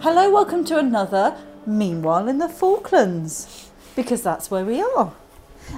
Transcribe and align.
Hello, 0.00 0.30
welcome 0.30 0.64
to 0.66 0.78
another 0.78 1.36
Meanwhile 1.66 2.28
in 2.28 2.38
the 2.38 2.48
Falklands, 2.48 3.70
because 3.96 4.22
that's 4.22 4.50
where 4.50 4.64
we 4.64 4.80
are. 4.82 5.12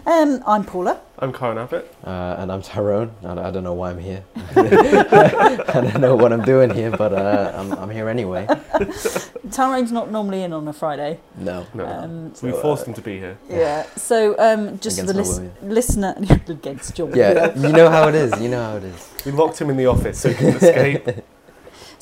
Um, 0.06 0.42
I'm 0.46 0.64
Paula. 0.64 1.00
I'm 1.18 1.32
Karen 1.32 1.58
Abbott. 1.58 1.92
Uh, 2.04 2.36
and 2.38 2.52
I'm 2.52 2.62
Tyrone. 2.62 3.10
I, 3.24 3.48
I 3.48 3.50
don't 3.50 3.64
know 3.64 3.74
why 3.74 3.90
I'm 3.90 3.98
here. 3.98 4.22
I 4.56 5.80
don't 5.82 6.00
know 6.00 6.14
what 6.14 6.32
I'm 6.32 6.42
doing 6.42 6.70
here, 6.70 6.90
but 6.92 7.12
uh, 7.12 7.52
I'm, 7.56 7.72
I'm 7.72 7.90
here 7.90 8.08
anyway. 8.08 8.46
Tyrone's 9.50 9.90
not 9.90 10.10
normally 10.10 10.42
in 10.44 10.52
on 10.52 10.68
a 10.68 10.72
Friday. 10.72 11.18
No. 11.36 11.66
No, 11.74 11.86
Um, 11.86 12.28
we 12.42 12.52
so, 12.52 12.60
forced 12.60 12.82
uh, 12.84 12.86
him 12.86 12.94
to 12.94 13.02
be 13.02 13.18
here. 13.18 13.36
yeah. 13.48 13.84
So 13.96 14.36
um, 14.38 14.78
just 14.78 15.00
for 15.00 15.06
the 15.06 15.14
lis- 15.14 15.40
listener 15.62 16.14
against 16.48 16.96
your 16.98 17.08
will. 17.08 17.16
Yeah, 17.18 17.56
you 17.58 17.72
know 17.72 17.90
how 17.90 18.08
it 18.08 18.14
is. 18.14 18.40
You 18.40 18.48
know 18.48 18.62
how 18.62 18.76
it 18.76 18.84
is. 18.84 19.10
We 19.26 19.32
locked 19.32 19.60
him 19.60 19.70
in 19.70 19.76
the 19.76 19.86
office 19.86 20.20
so 20.20 20.28
he 20.28 20.34
couldn't 20.36 20.56
escape. 20.62 21.08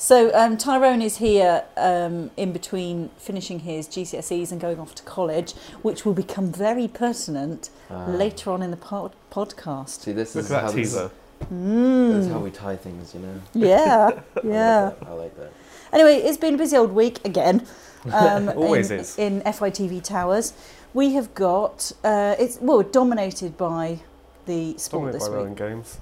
So 0.01 0.33
um, 0.33 0.55
Tyrone 0.57 1.01
is 1.01 1.17
here 1.17 1.65
um, 1.75 2.31
in 2.37 2.53
between 2.53 3.09
finishing 3.17 3.59
his 3.59 3.85
GCSEs 3.87 4.49
and 4.53 4.61
going 4.61 4.79
off 4.79 4.95
to 4.95 5.03
college, 5.03 5.51
which 5.81 6.05
will 6.05 6.13
become 6.13 6.51
very 6.53 6.87
pertinent 6.87 7.69
Uh, 7.91 8.05
later 8.07 8.49
on 8.51 8.61
in 8.61 8.71
the 8.71 8.77
pod- 8.77 9.11
podcast. 9.29 10.01
See, 10.03 10.13
this 10.13 10.35
Look 10.35 10.45
is 10.45 10.51
how 10.51 10.61
that 10.67 10.75
this, 10.75 10.93
teaser. 10.93 11.11
this 11.39 12.25
is 12.25 12.31
how 12.31 12.39
Mm. 12.39 12.43
we 12.43 12.51
tie 12.51 12.77
things, 12.77 13.13
you 13.13 13.19
know. 13.19 13.41
Yeah, 13.53 14.09
I 14.43 14.47
yeah. 14.47 14.83
like 14.85 14.99
that. 14.99 15.07
I 15.09 15.13
like 15.13 15.35
that. 15.37 15.51
Anyway, 15.91 16.15
it's 16.27 16.37
been 16.37 16.53
a 16.53 16.57
busy 16.57 16.77
old 16.77 16.91
week 16.93 17.19
again. 17.25 17.65
Um, 18.13 18.47
Always 18.55 18.91
in, 18.91 18.99
is. 19.01 19.17
in 19.19 19.41
FITV 19.41 20.01
Towers. 20.01 20.53
We 20.93 21.15
have 21.15 21.33
got 21.33 21.91
uh, 22.01 22.35
it's 22.39 22.57
well 22.61 22.81
dominated 22.81 23.57
by 23.57 23.99
the 24.45 24.77
sport 24.77 25.01
Dominated 25.01 25.19
this 25.19 25.27
by 25.27 25.35
week. 25.35 25.43
rowing 25.43 25.55
games. 25.55 25.97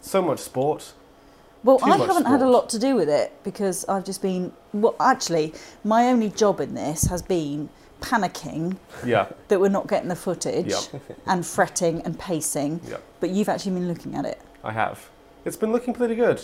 So 0.00 0.22
much 0.22 0.38
sport. 0.38 0.92
Well, 1.64 1.78
too 1.78 1.86
I 1.86 1.96
much 1.96 2.06
haven't 2.08 2.26
had 2.26 2.42
a 2.42 2.48
lot 2.48 2.68
to 2.70 2.78
do 2.78 2.96
with 2.96 3.08
it 3.08 3.32
because 3.44 3.84
I've 3.88 4.04
just 4.04 4.20
been 4.22 4.52
well. 4.72 4.96
Actually, 5.00 5.54
my 5.84 6.06
only 6.08 6.30
job 6.30 6.60
in 6.60 6.74
this 6.74 7.04
has 7.04 7.22
been 7.22 7.68
panicking 8.00 8.76
Yeah, 9.04 9.28
that 9.48 9.60
we're 9.60 9.68
not 9.68 9.86
getting 9.86 10.08
the 10.08 10.16
footage 10.16 10.66
Yep. 10.72 11.18
and 11.26 11.46
fretting 11.46 12.02
and 12.02 12.18
pacing. 12.18 12.80
Yep. 12.88 13.02
But 13.20 13.30
you've 13.30 13.48
actually 13.48 13.72
been 13.72 13.88
looking 13.88 14.16
at 14.16 14.24
it. 14.24 14.40
I 14.64 14.72
have. 14.72 15.08
It's 15.44 15.56
been 15.56 15.72
looking 15.72 15.94
pretty 15.94 16.16
good. 16.16 16.42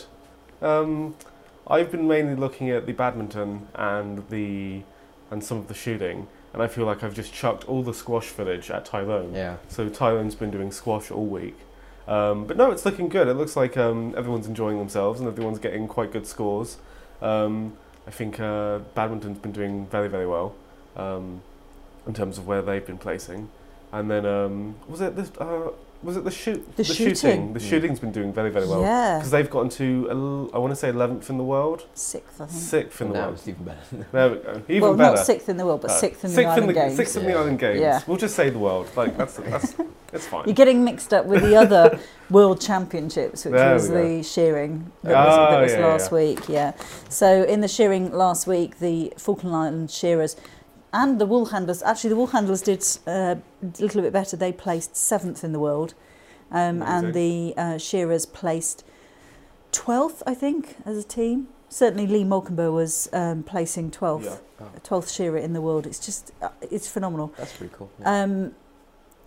Um, 0.63 1.17
I've 1.67 1.91
been 1.91 2.07
mainly 2.09 2.35
looking 2.35 2.71
at 2.71 2.87
the 2.87 2.93
badminton 2.93 3.69
and 3.75 4.29
the 4.31 4.83
and 5.31 5.45
some 5.45 5.59
of 5.59 5.69
the 5.69 5.75
shooting, 5.75 6.27
and 6.55 6.63
I 6.63 6.69
feel 6.69 6.87
like 6.87 7.03
I've 7.05 7.15
just 7.15 7.35
chucked 7.35 7.69
all 7.69 7.83
the 7.83 7.93
squash 7.93 8.27
footage 8.27 8.71
at 8.71 8.85
Tyrone. 8.87 9.35
Yeah. 9.35 9.57
So 9.69 9.89
Tyrone's 9.89 10.35
been 10.35 10.51
doing 10.51 10.71
squash 10.73 11.11
all 11.11 11.27
week. 11.27 11.57
Um, 12.09 12.47
but 12.47 12.57
no, 12.57 12.71
it's 12.71 12.85
looking 12.87 13.09
good. 13.09 13.29
It 13.29 13.35
looks 13.35 13.55
like 13.55 13.77
um, 13.77 14.15
everyone's 14.17 14.47
enjoying 14.47 14.79
themselves 14.79 15.21
and 15.21 15.29
everyone's 15.29 15.59
getting 15.59 15.87
quite 15.87 16.11
good 16.11 16.27
scores. 16.27 16.79
Um, 17.21 17.77
I 18.07 18.11
think 18.11 18.41
uh, 18.41 18.79
badminton's 18.95 19.39
been 19.39 19.53
doing 19.53 19.87
very, 19.87 20.09
very 20.09 20.27
well 20.27 20.55
um, 20.97 21.43
in 22.07 22.15
terms 22.15 22.39
of 22.39 22.47
where 22.47 22.63
they've 22.63 22.85
been 22.87 22.97
placing. 22.99 23.51
And 23.93 24.11
then 24.11 24.25
um, 24.25 24.77
was 24.89 25.01
it 25.03 25.17
this? 25.17 25.31
Uh, 25.39 25.71
was 26.03 26.17
it 26.17 26.23
the 26.25 26.31
shoot? 26.31 26.77
The 26.77 26.85
shooting. 26.85 27.15
shooting. 27.15 27.53
The 27.55 27.61
shooting's 27.61 27.99
been 27.99 28.13
doing 28.13 28.33
very, 28.33 28.51
very 28.51 28.69
well 28.69 28.83
yeah, 28.83 29.17
because 29.19 29.31
they've 29.33 29.51
gotten 29.51 29.69
to 29.71 30.07
el- 30.11 30.51
I 30.55 30.59
want 30.59 30.71
to 30.71 30.77
say 30.77 30.91
eleventh 30.91 31.29
in 31.29 31.39
the 31.39 31.45
world, 31.45 31.87
sixth, 31.95 32.41
I 32.41 32.47
think. 32.47 32.63
sixth 32.63 33.01
in 33.01 33.09
the 33.09 33.15
Now 33.15 33.21
world. 33.27 33.35
it's 33.35 33.49
even 33.49 33.65
better. 33.65 33.81
There 34.13 34.31
we 34.31 34.37
go. 34.39 34.63
Even 34.69 34.83
well, 34.83 34.95
better. 34.97 35.17
not 35.17 35.27
sixth 35.27 35.49
in 35.49 35.57
the 35.57 35.67
world, 35.67 35.81
but 35.81 35.91
Uh, 35.91 35.95
sixth 35.95 36.25
in 36.25 36.31
the 36.31 36.35
sixth 36.37 36.49
Island 36.51 36.63
in 36.63 36.69
the, 36.69 36.75
Games. 36.75 36.97
Sixth 36.97 37.17
in 37.17 37.25
the 37.27 37.35
Island 37.35 37.59
Games. 37.59 37.81
Yeah. 37.81 38.01
We'll 38.07 38.17
just 38.17 38.37
say 38.37 38.49
the 38.51 38.59
world. 38.59 38.89
Like 38.95 39.17
that's 39.17 39.37
that's 39.39 39.75
it's 40.13 40.27
fine. 40.27 40.45
You're 40.47 40.55
getting 40.55 40.85
mixed 40.85 41.13
up 41.13 41.27
with 41.27 41.43
the 41.43 41.57
other 41.57 41.99
World 42.31 42.61
Championships, 42.61 43.45
which 43.45 43.53
There 43.53 43.75
was 43.75 43.89
the 43.89 44.23
shearing 44.23 44.91
that 45.03 45.27
was, 45.27 45.37
that 45.37 45.59
Oh, 45.59 45.63
was 45.63 45.73
yeah, 45.73 45.87
last 45.87 46.11
yeah. 46.13 46.19
week. 46.19 46.49
Yeah. 46.49 46.73
So 47.09 47.43
in 47.45 47.61
the 47.61 47.69
shearing 47.69 48.13
last 48.13 48.47
week, 48.47 48.79
the 48.79 49.13
Falkland 49.17 49.55
Islands 49.55 49.95
shearers 49.97 50.37
and 50.93 51.21
the 51.21 51.27
wool 51.27 51.47
handlers. 51.47 51.83
Actually, 51.83 52.11
the 52.11 52.17
wool 52.17 52.29
handlers 52.29 52.63
did 52.63 52.83
uh, 53.07 53.37
a 53.63 53.83
little 53.83 54.01
bit 54.03 54.13
better. 54.13 54.37
They 54.37 54.53
placed 54.53 54.97
seventh 54.97 55.45
in 55.45 55.53
the 55.53 55.59
world, 55.61 55.93
um, 56.51 56.83
and 56.83 57.13
the 57.13 57.53
uh, 57.59 57.77
shearers 57.79 58.25
placed 58.25 58.85
twelfth, 59.73 60.23
I 60.27 60.35
think, 60.35 60.77
as 60.87 60.97
a 60.97 61.03
team. 61.05 61.49
Certainly, 61.69 62.07
Lee 62.07 62.25
Molkenberg 62.25 62.73
was 62.73 63.09
um, 63.13 63.43
placing 63.43 63.91
twelfth, 63.91 64.41
Oh, 64.61 64.71
twelfth 64.83 65.11
shearer 65.11 65.37
in 65.37 65.53
the 65.53 65.61
world. 65.61 65.87
It's 65.87 65.99
just, 66.05 66.33
uh, 66.41 66.49
it's 66.63 66.89
phenomenal. 66.91 67.33
that's 67.37 67.53
pretty 67.55 67.75
cool. 67.77 67.91
Yeah. 68.01 68.23
Um, 68.23 68.55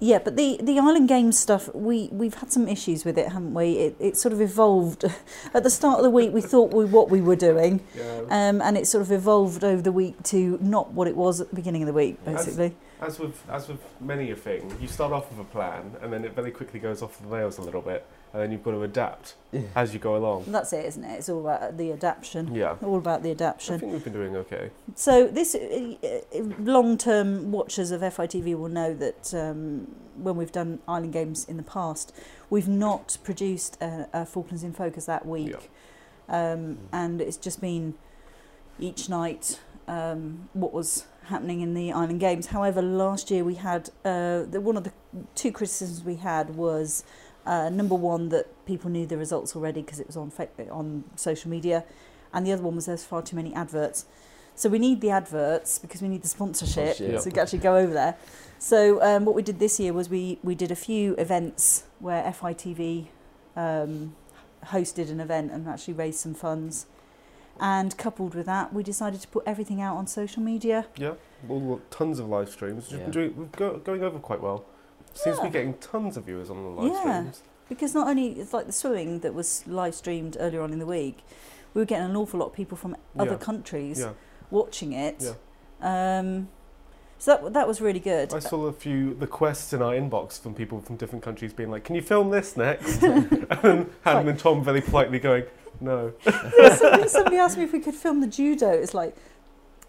yeah, 0.04 0.18
but 0.18 0.36
the, 0.36 0.60
the 0.64 0.80
Island 0.80 1.08
Games 1.08 1.38
stuff, 1.38 1.74
we, 1.76 2.10
we've 2.12 2.34
had 2.34 2.52
some 2.52 2.68
issues 2.68 3.06
with 3.06 3.20
it, 3.20 3.28
haven't 3.30 3.54
we? 3.54 3.74
It, 3.74 3.96
it 4.00 4.18
sort 4.18 4.34
of 4.34 4.42
evolved. 4.42 5.06
At 5.54 5.62
the 5.64 5.70
start 5.70 6.00
of 6.00 6.04
the 6.04 6.10
week, 6.10 6.34
we 6.34 6.42
thought 6.42 6.74
we, 6.74 6.86
what 6.86 7.10
we 7.12 7.22
were 7.22 7.36
doing, 7.36 7.82
Yeah. 7.96 8.22
um, 8.30 8.62
and 8.64 8.78
it 8.78 8.88
sort 8.88 9.04
of 9.04 9.12
evolved 9.12 9.64
over 9.64 9.82
the 9.82 9.92
week 9.92 10.22
to 10.24 10.58
not 10.60 10.92
what 10.92 11.08
it 11.08 11.16
was 11.16 11.40
at 11.40 11.50
the 11.52 11.56
beginning 11.56 11.84
of 11.84 11.88
the 11.88 11.94
week, 11.94 12.18
As- 12.26 12.46
basically. 12.48 12.76
As 13.00 13.18
with 13.20 13.42
as 13.50 13.68
with 13.68 13.80
many 14.00 14.30
a 14.30 14.36
thing, 14.36 14.76
you 14.80 14.88
start 14.88 15.12
off 15.12 15.32
with 15.32 15.40
a 15.40 15.44
plan, 15.50 15.96
and 16.04 16.14
then 16.14 16.24
it 16.24 16.34
very 16.36 16.52
quickly 16.52 16.80
goes 16.80 17.02
off 17.02 17.20
the 17.20 17.28
rails 17.28 17.58
a 17.58 17.62
little 17.62 17.82
bit, 17.82 18.06
and 18.34 18.42
then 18.42 18.52
you've 18.52 18.64
got 18.64 18.72
to 18.72 18.84
adapt 18.84 19.36
Yeah. 19.52 19.62
as 19.76 19.94
you 19.94 20.00
go 20.00 20.16
along. 20.16 20.46
That's 20.48 20.72
it, 20.74 20.86
isn't 20.86 21.04
it? 21.04 21.20
It's 21.20 21.30
all 21.30 21.42
about 21.42 21.78
the 21.78 21.92
adaptation. 21.92 22.54
Yeah, 22.56 22.76
All 22.82 22.98
about 22.98 23.24
the 23.24 23.32
adaptation. 23.32 23.76
I 23.76 23.78
think 23.78 23.92
we've 23.92 24.04
been 24.04 24.14
doing 24.14 24.36
okay. 24.38 24.72
So 24.96 25.28
this 25.28 25.54
uh, 25.56 25.96
uh, 26.04 26.40
long-term 26.60 27.52
watchers 27.52 27.92
of 27.92 28.02
FITV 28.02 28.58
will 28.58 28.70
know 28.70 28.94
that 28.94 29.34
um, 29.34 29.94
when 30.16 30.36
we've 30.38 30.52
done 30.52 30.80
Island 30.88 31.14
Games 31.14 31.46
in 31.46 31.58
the 31.58 31.64
past, 31.64 32.14
we've 32.50 32.68
not 32.70 33.18
produced 33.24 33.78
a, 33.82 34.08
a 34.14 34.26
Falklands 34.26 34.64
in 34.64 34.72
Focus 34.74 35.06
that 35.06 35.26
week, 35.26 35.70
um, 36.30 36.78
and 36.94 37.22
it's 37.22 37.38
just 37.38 37.60
been 37.60 37.96
each 38.80 39.10
night 39.10 39.60
um, 39.88 40.48
what 40.54 40.72
was 40.74 41.06
happening 41.26 41.62
in 41.62 41.74
the 41.74 41.92
Island 41.92 42.20
Games. 42.20 42.48
However, 42.48 42.82
last 42.82 43.30
year 43.30 43.44
we 43.44 43.56
had 43.56 43.90
uh, 44.06 44.44
the, 44.44 44.62
one 44.62 44.78
of 44.78 44.84
the 44.86 44.92
two 45.36 45.52
criticisms 45.52 46.04
we 46.06 46.16
had 46.16 46.56
was. 46.56 47.04
Uh, 47.46 47.70
number 47.70 47.96
one, 47.96 48.30
that 48.30 48.46
people 48.66 48.90
knew 48.90 49.06
the 49.06 49.18
results 49.18 49.56
already 49.56 49.82
because 49.82 50.00
it 50.00 50.08
was 50.08 50.16
on 50.18 50.30
fa- 50.30 50.50
on 50.70 51.04
social 51.16 51.50
media, 51.50 51.84
and 52.34 52.46
the 52.46 52.52
other 52.54 52.62
one 52.62 52.76
was 52.76 52.86
there's 52.86 53.04
far 53.04 53.22
too 53.22 53.36
many 53.36 53.54
adverts. 53.56 54.06
So 54.54 54.70
we 54.70 54.78
need 54.80 55.02
the 55.02 55.10
adverts 55.10 55.80
because 55.80 56.02
we 56.02 56.08
need 56.08 56.22
the 56.22 56.28
sponsorship 56.28 56.96
Sponsorship. 56.96 57.20
so 57.22 57.26
we 57.26 57.32
can 57.32 57.40
actually 57.40 57.60
go 57.60 57.78
over 57.78 57.94
there. 57.94 58.16
So 58.60 59.02
um, 59.02 59.26
what 59.26 59.34
we 59.34 59.42
did 59.42 59.58
this 59.60 59.80
year 59.80 59.92
was 59.92 60.08
we, 60.10 60.38
we 60.44 60.54
did 60.54 60.70
a 60.72 60.76
few 60.76 61.16
events 61.16 61.86
where 62.00 62.22
FITV 62.24 63.08
um, 63.56 64.16
hosted 64.66 65.10
an 65.10 65.20
event 65.20 65.52
and 65.52 65.68
actually 65.68 65.96
raised 65.96 66.20
some 66.20 66.36
funds. 66.36 66.86
And 67.60 67.98
coupled 67.98 68.36
with 68.36 68.46
that, 68.48 68.74
we 68.74 68.84
decided 68.84 69.22
to 69.22 69.28
put 69.28 69.44
everything 69.48 69.82
out 69.82 69.96
on 69.98 70.06
social 70.06 70.44
media. 70.44 70.86
Yeah, 70.98 71.14
all, 71.50 71.82
tons 71.90 72.20
of 72.20 72.28
live 72.28 72.50
streams. 72.50 72.90
We've 72.92 73.00
Yeah. 73.00 73.06
been 73.06 73.12
doing, 73.12 73.36
we're 73.38 73.46
go, 73.46 73.78
going 73.78 74.04
over 74.04 74.20
quite 74.20 74.42
well. 74.42 74.66
Seems 75.14 75.38
to 75.38 75.44
be 75.44 75.50
getting 75.50 75.74
tons 75.76 76.18
of 76.18 76.26
viewers 76.26 76.50
on 76.50 76.64
the 76.64 76.70
live 76.70 76.92
Yeah. 76.94 77.00
streams. 77.00 77.44
Because 77.70 77.94
not 77.94 78.08
only 78.08 78.28
it's 78.40 78.54
like 78.54 78.66
the 78.66 78.72
swimming 78.74 79.20
that 79.20 79.34
was 79.34 79.64
live 79.68 79.96
streamed 79.96 80.36
earlier 80.40 80.62
on 80.62 80.74
in 80.74 80.80
the 80.80 80.86
week, 80.86 81.20
we 81.74 81.82
were 81.82 81.86
getting 81.86 82.10
an 82.10 82.16
awful 82.18 82.40
lot 82.40 82.48
of 82.48 82.54
people 82.54 82.78
from 82.78 82.96
other 83.18 83.32
Yeah. 83.32 83.38
countries 83.38 84.00
Yeah, 84.00 84.12
watching 84.50 84.92
it. 84.94 85.24
Yeah. 85.82 86.20
Um, 86.20 86.50
so 87.18 87.36
that 87.38 87.54
that 87.54 87.68
was 87.68 87.80
really 87.82 88.00
good. 88.00 88.34
I 88.34 88.40
saw 88.40 88.66
a 88.66 88.74
few 88.74 89.16
requests 89.20 89.74
in 89.74 89.82
our 89.82 89.94
inbox 89.94 90.40
from 90.42 90.54
people 90.54 90.82
from 90.82 90.96
different 90.98 91.24
countries 91.24 91.54
being 91.54 91.70
like, 91.72 91.84
"Can 91.84 91.96
you 91.96 92.02
film 92.02 92.30
this 92.32 92.58
next?" 92.58 93.02
and 93.04 93.30
then 93.62 93.90
Hannah 94.02 94.30
and 94.32 94.40
Tom 94.40 94.64
very 94.64 94.82
politely 94.82 95.20
going, 95.20 95.44
"No." 95.80 96.14
somebody, 96.78 97.08
somebody 97.08 97.38
asked 97.38 97.58
me 97.58 97.64
if 97.64 97.74
we 97.74 97.80
could 97.80 97.96
film 97.96 98.22
the 98.22 98.28
judo. 98.28 98.70
It's 98.70 98.94
like, 98.94 99.16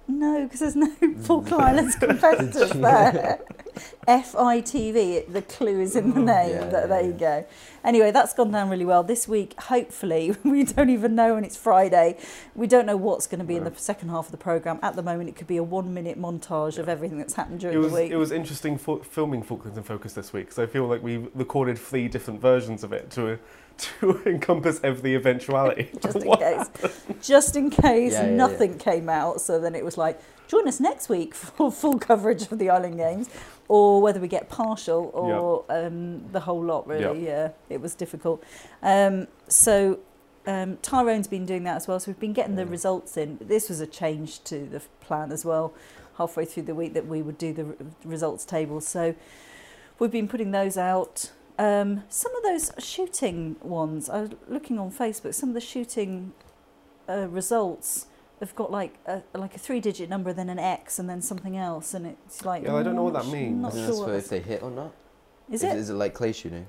no, 0.09 0.45
because 0.45 0.61
there's 0.61 0.77
no 0.77 0.91
Falkland 1.21 1.63
Islands 1.63 1.97
competitors 1.97 2.71
there. 2.75 3.41
FITV, 4.09 5.33
the 5.33 5.43
clue 5.43 5.81
is 5.81 5.97
in 5.97 6.11
the 6.11 6.21
mm, 6.21 6.25
name. 6.25 6.51
Yeah, 6.51 6.87
there 6.87 7.01
yeah, 7.01 7.07
you 7.07 7.13
go. 7.13 7.47
Anyway, 7.85 8.11
that's 8.11 8.35
gone 8.35 8.51
down 8.51 8.69
really 8.69 8.85
well. 8.85 9.03
This 9.03 9.27
week, 9.27 9.59
hopefully, 9.59 10.37
we 10.45 10.65
don't 10.65 10.91
even 10.91 11.15
know 11.15 11.35
when 11.35 11.45
it's 11.45 11.57
Friday. 11.57 12.19
We 12.55 12.67
don't 12.67 12.85
know 12.85 12.97
what's 12.97 13.27
going 13.27 13.39
to 13.39 13.45
be 13.45 13.57
in 13.57 13.65
the 13.65 13.73
second 13.77 14.11
half 14.11 14.27
of 14.27 14.33
the 14.33 14.39
programme. 14.39 14.79
At 14.83 14.97
the 14.97 15.03
moment, 15.03 15.31
it 15.31 15.37
could 15.37 15.47
be 15.47 15.57
a 15.57 15.63
one 15.63 15.95
minute 15.95 16.21
montage 16.21 16.79
of 16.79 16.89
everything 16.89 17.19
that's 17.19 17.35
happened 17.35 17.61
during 17.61 17.79
was 17.79 17.93
the 17.93 18.03
week. 18.03 18.13
it 18.13 18.17
was 18.17 18.33
interesting 18.33 18.77
filming 18.77 19.43
Falklands 19.43 19.79
in 19.79 19.85
Focus 19.85 20.13
this 20.13 20.33
week 20.33 20.47
because 20.47 20.59
I 20.59 20.67
feel 20.67 20.87
like 20.87 21.03
we 21.03 21.29
recorded 21.35 21.79
three 21.79 22.09
different 22.09 22.41
versions 22.41 22.85
of 22.85 22.93
it 22.93 23.11
to 23.13 23.39
to 24.01 24.23
encompass 24.27 24.81
every 24.83 25.15
eventuality. 25.15 25.91
just 26.03 26.17
in 26.17 26.37
case. 26.37 26.71
Just 27.23 27.57
in 27.57 27.71
case 27.71 28.13
Yeah, 28.13 28.23
yeah, 28.23 28.31
yeah. 28.31 28.37
nothing 28.37 28.79
came 28.79 29.09
out. 29.09 29.41
So 29.41 29.59
then 29.61 29.75
it 29.75 29.85
was 29.85 29.97
like, 29.99 30.21
join 30.49 30.67
us 30.69 30.81
next 30.81 31.09
week 31.09 31.35
for 31.35 31.71
full 31.73 31.99
coverage 31.99 32.51
of 32.51 32.59
the 32.59 32.71
Island 32.71 32.97
Games, 32.97 33.29
or 33.69 34.03
whether 34.03 34.21
we 34.21 34.29
get 34.29 34.49
partial 34.49 35.11
or 35.15 35.65
um, 35.69 36.31
the 36.33 36.41
whole 36.41 36.63
lot. 36.63 36.87
Really, 36.87 37.27
yeah, 37.27 37.51
it 37.69 37.81
was 37.81 37.95
difficult. 37.95 38.43
Um, 38.83 39.29
so. 39.49 40.01
Um, 40.45 40.79
Tyrone's 40.79 41.29
been 41.29 41.47
doing 41.47 41.63
that 41.63 41.77
as 41.77 41.87
well, 41.87 42.01
so 42.01 42.11
we've 42.11 42.19
been 42.19 42.33
getting 42.33 42.57
the 42.57 42.67
results 42.67 43.17
in. 43.17 43.39
This 43.41 43.69
was 43.69 43.79
a 43.79 43.87
change 43.87 44.43
to 44.43 44.67
the 44.67 44.83
plan 45.01 45.31
as 45.31 45.45
well. 45.45 45.73
Halfway 46.19 46.47
through 46.47 46.65
the 46.65 46.75
week, 46.75 46.95
that 46.95 47.07
we 47.07 47.23
would 47.23 47.39
do 47.39 47.53
the 47.53 47.77
results 48.05 48.45
tables. 48.45 48.85
So 48.85 49.15
we've 50.01 50.11
been 50.11 50.27
putting 50.27 50.51
those 50.51 50.77
out. 50.77 51.31
Um, 51.59 52.05
some 52.09 52.35
of 52.37 52.43
those 52.43 52.73
shooting 52.79 53.57
ones, 53.63 54.09
I 54.09 54.23
was 54.23 54.31
looking 54.49 54.79
on 54.79 54.91
Facebook, 54.91 55.35
some 55.35 55.51
of 55.51 55.55
the 55.55 55.61
shooting 55.61 56.33
uh, 57.09 57.27
results 57.29 58.07
have 58.41 58.55
got 58.57 58.71
like 58.73 58.95
a 59.07 59.23
like 59.35 59.55
a 59.55 59.59
three-digit 59.59 60.09
number, 60.09 60.33
then 60.33 60.49
an 60.49 60.59
X, 60.59 60.99
and 60.99 61.09
then 61.09 61.21
something 61.21 61.57
else, 61.57 61.95
and 61.95 62.07
it's 62.07 62.45
like. 62.45 62.65
Yeah, 62.65 62.75
I 62.75 62.83
don't 62.83 62.97
know 62.97 63.05
what 63.05 63.13
that 63.15 63.27
means. 63.27 63.61
Not 63.63 63.73
I 63.73 63.75
think 63.75 63.81
sure 63.83 63.87
that's 63.87 63.99
what 63.99 64.05
for 64.07 64.11
that's- 64.13 64.25
if 64.25 64.31
they 64.31 64.41
hit 64.41 64.63
or 64.63 64.71
not. 64.71 64.93
Is 65.51 65.63
Is, 65.63 65.71
it? 65.73 65.77
is 65.79 65.91
it 65.91 65.95
like 65.95 66.15
clay 66.15 66.33
shooting? 66.33 66.67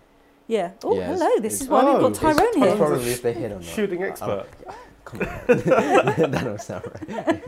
Yeah. 0.48 0.72
Oh, 0.84 0.94
Yeah, 0.96 1.04
it's- 1.04 1.20
hello. 1.20 1.36
This 1.40 1.54
it's- 1.54 1.62
is 1.62 1.68
why 1.70 1.86
we've 1.86 1.96
Oh, 1.96 2.00
got 2.02 2.10
it's 2.12 2.20
Tyrone 2.20 2.38
It's 2.42 2.58
here. 2.58 2.76
probably 2.76 3.12
if 3.12 3.22
they 3.22 3.34
hit 3.34 3.52
or 3.52 3.56
not. 3.56 3.64
Shooting 3.64 4.04
I- 4.04 4.08
expert. 4.08 4.46
Come 5.06 5.20
on, 5.22 5.28
that 5.48 6.42
don't 6.44 6.62
sound 6.62 6.86
right. 7.10 7.44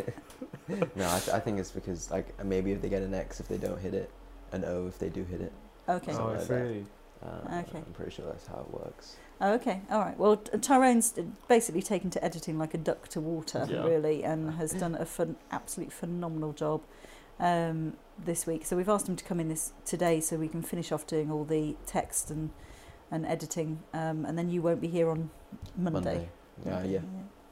no, 0.96 1.10
I, 1.10 1.20
th- 1.20 1.30
I 1.30 1.40
think 1.40 1.58
it's 1.60 1.72
because 1.72 2.12
like 2.12 2.44
maybe 2.44 2.72
if 2.74 2.81
they 2.81 2.90
get 2.90 3.02
an 3.02 3.14
X 3.14 3.40
if 3.40 3.48
they 3.48 3.58
don't 3.58 3.80
hit 3.80 3.94
it, 3.94 4.10
an 4.52 4.66
O 4.66 4.88
if 4.88 4.98
they 5.00 5.10
do 5.10 5.24
hit 5.24 5.40
it. 5.42 5.54
Okay. 5.88 6.12
Oh, 6.14 6.30
I 6.30 6.31
like 6.38 6.42
see. 6.42 6.86
Uh, 7.25 7.60
Okay. 7.68 7.77
I'm 7.80 7.94
pretty 7.94 8.12
sure 8.12 8.25
that's 8.25 8.48
how 8.48 8.60
it 8.60 8.74
works. 8.74 9.18
Oh, 9.42 9.54
okay. 9.54 9.81
All 9.89 10.00
right. 10.00 10.18
Well, 10.18 10.38
Tyrone's 10.38 11.13
basically 11.48 11.81
taken 11.81 12.10
to 12.12 12.24
editing 12.24 12.57
like 12.57 12.74
a 12.74 12.77
duck 12.77 13.07
to 13.10 13.19
water, 13.22 13.68
Yeah. 13.69 13.83
really, 13.83 14.24
and 14.24 14.51
has 14.56 14.74
done 14.74 14.95
a 14.95 15.06
fun, 15.06 15.36
absolute 15.51 15.92
phenomenal 15.92 16.54
job 16.54 16.81
um, 17.39 17.98
this 18.18 18.45
week. 18.48 18.66
So 18.66 18.77
we've 18.77 18.88
asked 18.89 19.10
him 19.10 19.16
to 19.18 19.24
come 19.25 19.39
in 19.42 19.50
this 19.50 19.74
today, 19.86 20.22
so 20.22 20.38
we 20.38 20.48
can 20.48 20.62
finish 20.62 20.92
off 20.92 21.06
doing 21.06 21.31
all 21.31 21.44
the 21.44 21.75
text 21.86 22.30
and 22.30 22.51
and 23.12 23.24
editing, 23.28 23.83
um, 23.94 24.25
and 24.25 24.36
then 24.38 24.50
you 24.50 24.62
won't 24.63 24.81
be 24.81 24.88
here 24.88 25.10
on 25.10 25.30
Monday. 25.78 26.28
Yeah, 26.66 26.83
yeah, 26.83 27.00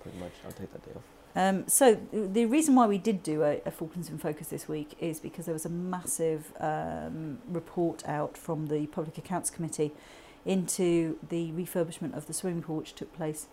pretty 0.02 0.18
much. 0.18 0.32
I'll 0.46 0.52
take 0.52 0.72
that 0.74 0.84
day 0.84 0.92
off. 0.96 1.04
Um, 1.36 1.68
so 1.68 1.96
the 2.12 2.46
reason 2.46 2.76
why 2.76 2.86
we 2.86 2.98
did 2.98 3.24
do 3.24 3.44
a, 3.44 3.60
a 3.66 3.72
Falklands 3.72 4.10
in 4.10 4.20
Focus 4.20 4.48
this 4.48 4.68
week 4.68 4.96
is 5.00 5.20
because 5.20 5.46
there 5.46 5.54
was 5.54 5.66
a 5.66 5.70
massive 5.70 6.54
um, 6.60 7.40
report 7.48 8.08
out 8.08 8.38
from 8.38 8.68
the 8.68 8.86
Public 8.88 9.18
Accounts 9.18 9.50
Committee 9.50 9.92
into 10.46 11.18
the 11.30 11.52
refurbishment 11.52 12.16
of 12.16 12.28
the 12.28 12.34
swimming 12.34 12.62
pool, 12.62 12.76
which 12.78 12.94
took 12.94 13.12
place 13.16 13.48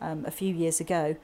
um, 0.00 0.24
a 0.24 0.30
few 0.30 0.54
years 0.54 0.80
ago. 0.80 1.16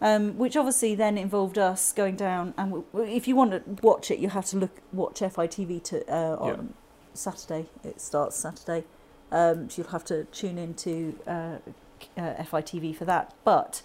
Um, 0.00 0.38
which 0.38 0.56
obviously 0.56 0.94
then 0.94 1.18
involved 1.18 1.58
us 1.58 1.92
going 1.92 2.14
down, 2.14 2.54
and 2.56 2.70
w- 2.70 2.84
w- 2.92 3.12
if 3.12 3.26
you 3.26 3.34
want 3.34 3.50
to 3.50 3.62
watch 3.84 4.12
it, 4.12 4.20
you 4.20 4.28
have 4.28 4.46
to 4.46 4.56
look 4.56 4.80
watch 4.92 5.18
FITV 5.18 5.82
to, 5.82 6.08
uh, 6.08 6.36
on 6.36 6.74
Saturday. 7.14 7.66
It 7.82 8.00
starts 8.00 8.36
Saturday, 8.36 8.84
um, 9.32 9.68
so 9.68 9.82
you'll 9.82 9.90
have 9.90 10.04
to 10.04 10.22
tune 10.26 10.56
in 10.56 10.74
to 10.74 11.18
uh, 11.26 11.30
uh, 12.16 12.34
FITV 12.44 12.94
for 12.94 13.06
that. 13.06 13.34
But 13.42 13.82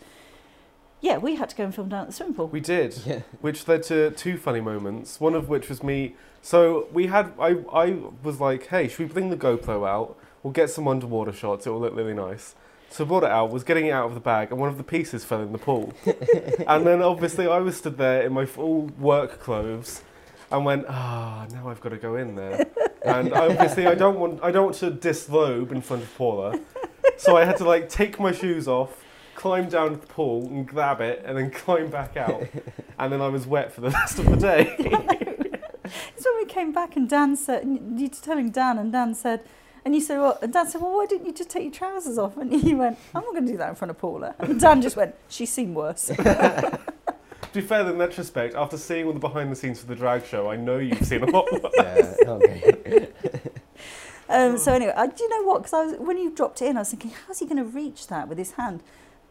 yeah, 1.04 1.18
we 1.18 1.36
had 1.36 1.50
to 1.50 1.56
go 1.56 1.66
and 1.66 1.76
film 1.76 1.90
down 1.90 2.02
at 2.04 2.08
the 2.08 2.14
swimming 2.14 2.34
pool. 2.36 2.48
We 2.48 2.62
did, 2.62 2.98
Yeah. 3.06 3.20
which 3.42 3.68
led 3.68 3.84
to 3.84 4.12
two 4.12 4.38
funny 4.38 4.62
moments. 4.62 5.20
One 5.20 5.36
of 5.36 5.50
which 5.50 5.68
was 5.70 5.84
me. 5.84 6.16
So 6.42 6.88
we 6.94 7.08
had. 7.08 7.34
I 7.40 7.58
I 7.72 7.98
was 8.24 8.40
like, 8.40 8.68
hey, 8.68 8.88
should 8.88 9.00
we 9.00 9.06
bring 9.06 9.30
the 9.30 9.38
GoPro 9.38 9.88
out? 9.88 10.18
We'll 10.42 10.54
get 10.54 10.70
some 10.70 10.88
underwater 10.88 11.32
shots. 11.34 11.68
It 11.68 11.70
will 11.72 11.82
look 11.82 11.96
really 11.96 12.14
nice. 12.14 12.56
So 12.90 13.04
I 13.04 13.08
brought 13.08 13.24
it 13.24 13.32
out. 13.32 13.52
Was 13.52 13.64
getting 13.64 13.88
it 13.88 13.92
out 13.92 14.06
of 14.08 14.14
the 14.14 14.20
bag, 14.22 14.52
and 14.52 14.60
one 14.60 14.70
of 14.70 14.78
the 14.78 14.84
pieces 14.84 15.24
fell 15.26 15.42
in 15.42 15.52
the 15.52 15.58
pool. 15.58 15.94
and 16.68 16.86
then 16.88 17.02
obviously 17.02 17.48
I 17.48 17.60
was 17.60 17.76
stood 17.78 17.98
there 17.98 18.22
in 18.24 18.32
my 18.34 18.46
full 18.46 18.88
work 19.00 19.40
clothes, 19.42 20.02
and 20.52 20.64
went, 20.64 20.86
ah, 20.88 21.46
now 21.52 21.68
I've 21.70 21.82
got 21.82 21.90
to 21.90 21.98
go 21.98 22.16
in 22.16 22.36
there. 22.36 22.66
and 23.06 23.34
obviously 23.34 23.88
I 23.88 23.96
don't 23.96 24.18
want 24.20 24.42
I 24.44 24.52
don't 24.52 24.66
want 24.66 24.78
to 24.78 24.90
disrobe 24.92 25.72
in 25.74 25.82
front 25.82 26.04
of 26.04 26.16
Paula, 26.18 26.60
so 27.18 27.36
I 27.36 27.44
had 27.46 27.58
to 27.58 27.66
like 27.66 27.90
take 27.90 28.20
my 28.20 28.32
shoes 28.32 28.68
off, 28.68 29.03
climb 29.36 29.70
down 29.70 29.92
to 29.92 29.98
the 29.98 30.08
pool 30.08 30.48
and 30.48 30.68
grab 30.68 31.02
it, 31.02 31.24
and 31.26 31.38
then 31.38 31.52
climb 31.52 31.90
back 31.90 32.18
out. 32.18 32.44
And 33.00 33.12
then 33.12 33.22
I 33.22 33.28
was 33.28 33.48
wet 33.48 33.74
for 33.74 33.82
the 33.82 33.90
rest 33.90 34.20
of 34.20 34.30
the 34.30 34.38
day. 34.38 34.78
It's 36.16 36.26
when 36.26 36.38
we 36.38 36.46
came 36.46 36.72
back 36.72 36.96
and 36.96 37.10
Dan 37.10 37.36
said, 37.36 37.64
and 37.64 38.00
you 38.00 38.08
telling 38.08 38.52
Dan, 38.52 38.78
and 38.78 38.92
Dan 38.92 39.14
said, 39.14 39.42
and 39.84 39.94
you 39.94 40.00
said, 40.00 40.20
what? 40.20 40.42
And 40.42 40.54
Dan 40.54 40.68
said, 40.68 40.80
well, 40.80 40.96
why 40.96 41.06
didn't 41.06 41.26
you 41.26 41.34
just 41.34 41.50
take 41.50 41.64
your 41.64 41.74
trousers 41.74 42.18
off? 42.18 42.38
And 42.38 42.64
you 42.64 42.78
went, 42.78 42.98
I'm 43.14 43.24
not 43.24 43.32
going 43.32 43.46
to 43.46 43.52
do 43.52 43.58
that 43.58 43.70
in 43.70 43.76
front 43.76 43.92
of 43.92 43.98
Paula. 43.98 44.34
And 44.40 44.60
Dan 44.60 44.82
just 44.82 44.96
went, 44.96 45.16
she's 45.28 45.52
seen 45.52 45.74
worse. 45.74 46.06
to 46.08 46.80
be 47.54 47.62
fair, 47.62 47.90
in 47.90 47.98
retrospect, 47.98 48.56
after 48.56 48.78
seeing 48.78 49.08
all 49.08 49.14
the 49.14 49.20
behind 49.20 49.52
the 49.52 49.56
scenes 49.56 49.82
for 49.82 49.88
the 49.88 49.96
drag 49.96 50.26
show, 50.26 50.50
I 50.50 50.56
know 50.56 50.78
you've 50.78 51.06
seen 51.06 51.24
a 51.24 51.26
lot. 51.26 51.52
worse. 51.52 51.72
yeah. 51.76 52.30
Okay. 52.30 53.08
Um, 54.30 54.58
so 54.58 54.74
anyway, 54.74 54.94
I, 54.96 55.08
do 55.08 55.24
you 55.24 55.30
know 55.30 55.44
what? 55.44 55.64
Because 55.64 55.96
when 56.00 56.18
you 56.18 56.32
dropped 56.32 56.62
it 56.62 56.68
in, 56.68 56.78
I 56.78 56.82
was 56.82 56.90
thinking, 56.90 57.12
how's 57.28 57.40
he 57.40 57.46
going 57.46 57.58
to 57.58 57.66
reach 57.66 58.08
that 58.08 58.28
with 58.28 58.38
his 58.38 58.52
hand? 58.52 58.82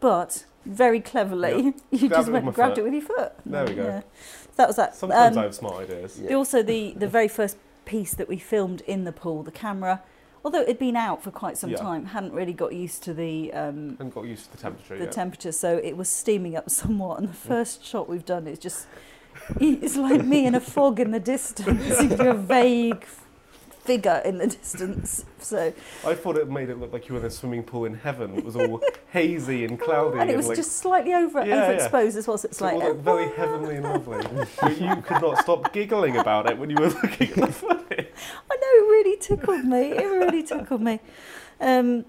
But 0.03 0.43
very 0.65 0.99
cleverly, 0.99 1.73
you 1.91 2.07
Grab 2.09 2.11
just 2.11 2.29
went 2.29 2.45
and 2.45 2.53
grabbed 2.53 2.75
foot. 2.75 2.81
it 2.81 2.83
with 2.83 2.93
your 2.93 3.01
foot. 3.03 3.31
There 3.45 3.65
we 3.65 3.73
go. 3.73 3.83
Yeah. 3.85 4.01
That 4.57 4.67
was 4.67 4.75
that. 4.75 4.95
Sometimes 4.95 5.37
Um, 5.37 5.41
I 5.41 5.43
have 5.45 5.55
smart 5.55 5.75
ideas. 5.83 6.19
Yeah. 6.21 6.35
Also, 6.35 6.61
the, 6.61 6.93
the 6.97 7.07
very 7.07 7.29
first 7.29 7.55
piece 7.85 8.13
that 8.15 8.27
we 8.27 8.37
filmed 8.37 8.81
in 8.81 9.05
the 9.05 9.13
pool, 9.13 9.43
the 9.43 9.51
camera, 9.51 10.01
although 10.43 10.59
it 10.59 10.67
had 10.67 10.77
been 10.77 10.97
out 10.97 11.23
for 11.23 11.31
quite 11.31 11.57
some 11.57 11.69
Yeah. 11.69 11.77
time, 11.77 12.07
hadn't 12.07 12.33
really 12.33 12.51
got 12.53 12.73
used 12.73 13.01
to 13.03 13.13
the 13.13 13.53
um, 13.53 13.95
And 13.99 14.13
got 14.13 14.25
used 14.25 14.45
to 14.45 14.51
the 14.51 14.57
temperature 14.57 14.97
the 14.97 15.07
temperature, 15.07 15.53
so 15.53 15.77
it 15.77 15.95
was 15.95 16.09
steaming 16.09 16.57
up 16.57 16.69
somewhat. 16.81 17.19
And 17.19 17.29
the 17.29 17.33
first 17.33 17.83
shot 17.85 18.09
we've 18.09 18.25
done 18.25 18.45
is 18.45 18.59
just 18.59 18.87
it's 19.61 19.95
like 19.95 20.25
me 20.25 20.45
in 20.45 20.53
a 20.53 20.59
fog 20.59 20.99
in 20.99 21.11
the 21.11 21.19
distance, 21.19 21.97
a 22.19 22.33
vague 22.33 23.05
figure 23.83 24.21
in 24.23 24.37
the 24.37 24.47
distance. 24.57 25.25
So 25.39 25.73
I 26.05 26.15
thought 26.15 26.37
it 26.37 26.49
made 26.49 26.69
it 26.69 26.79
look 26.79 26.93
like 26.93 27.07
you 27.09 27.15
were 27.15 27.19
in 27.19 27.25
a 27.25 27.29
swimming 27.29 27.63
pool 27.63 27.85
in 27.85 27.95
heaven. 27.95 28.37
It 28.37 28.45
was 28.45 28.55
all 28.55 28.81
hazy 29.11 29.65
and 29.65 29.79
cloudy. 29.79 30.19
and 30.19 30.29
it 30.29 30.37
was 30.37 30.47
like, 30.47 30.55
just 30.57 30.77
slightly 30.77 31.13
over 31.13 31.45
Yeah, 31.45 31.71
yeah. 31.71 31.87
overexposed 31.89 32.15
as 32.15 32.27
well. 32.27 32.37
So 32.37 32.47
it's 32.47 32.57
so 32.57 32.65
like 32.65 32.75
all 32.75 32.79
looked 32.89 33.01
very 33.01 33.29
heavenly 33.35 33.75
and 33.75 33.83
lovely. 33.85 34.17
you 34.85 34.95
could 35.01 35.21
not 35.21 35.37
stop 35.39 35.73
giggling 35.73 36.17
about 36.17 36.49
it 36.49 36.57
when 36.57 36.69
you 36.69 36.77
were 36.79 36.89
looking 36.89 37.29
at 37.31 37.35
the 37.35 37.47
footage. 37.51 38.07
I 38.51 38.55
know 38.55 38.67
it 38.85 38.89
really 38.89 39.17
tickled 39.17 39.65
me. 39.65 39.91
It 39.91 40.05
really 40.05 40.43
tickled 40.43 40.81
me. 40.81 40.99
Um, 41.59 42.05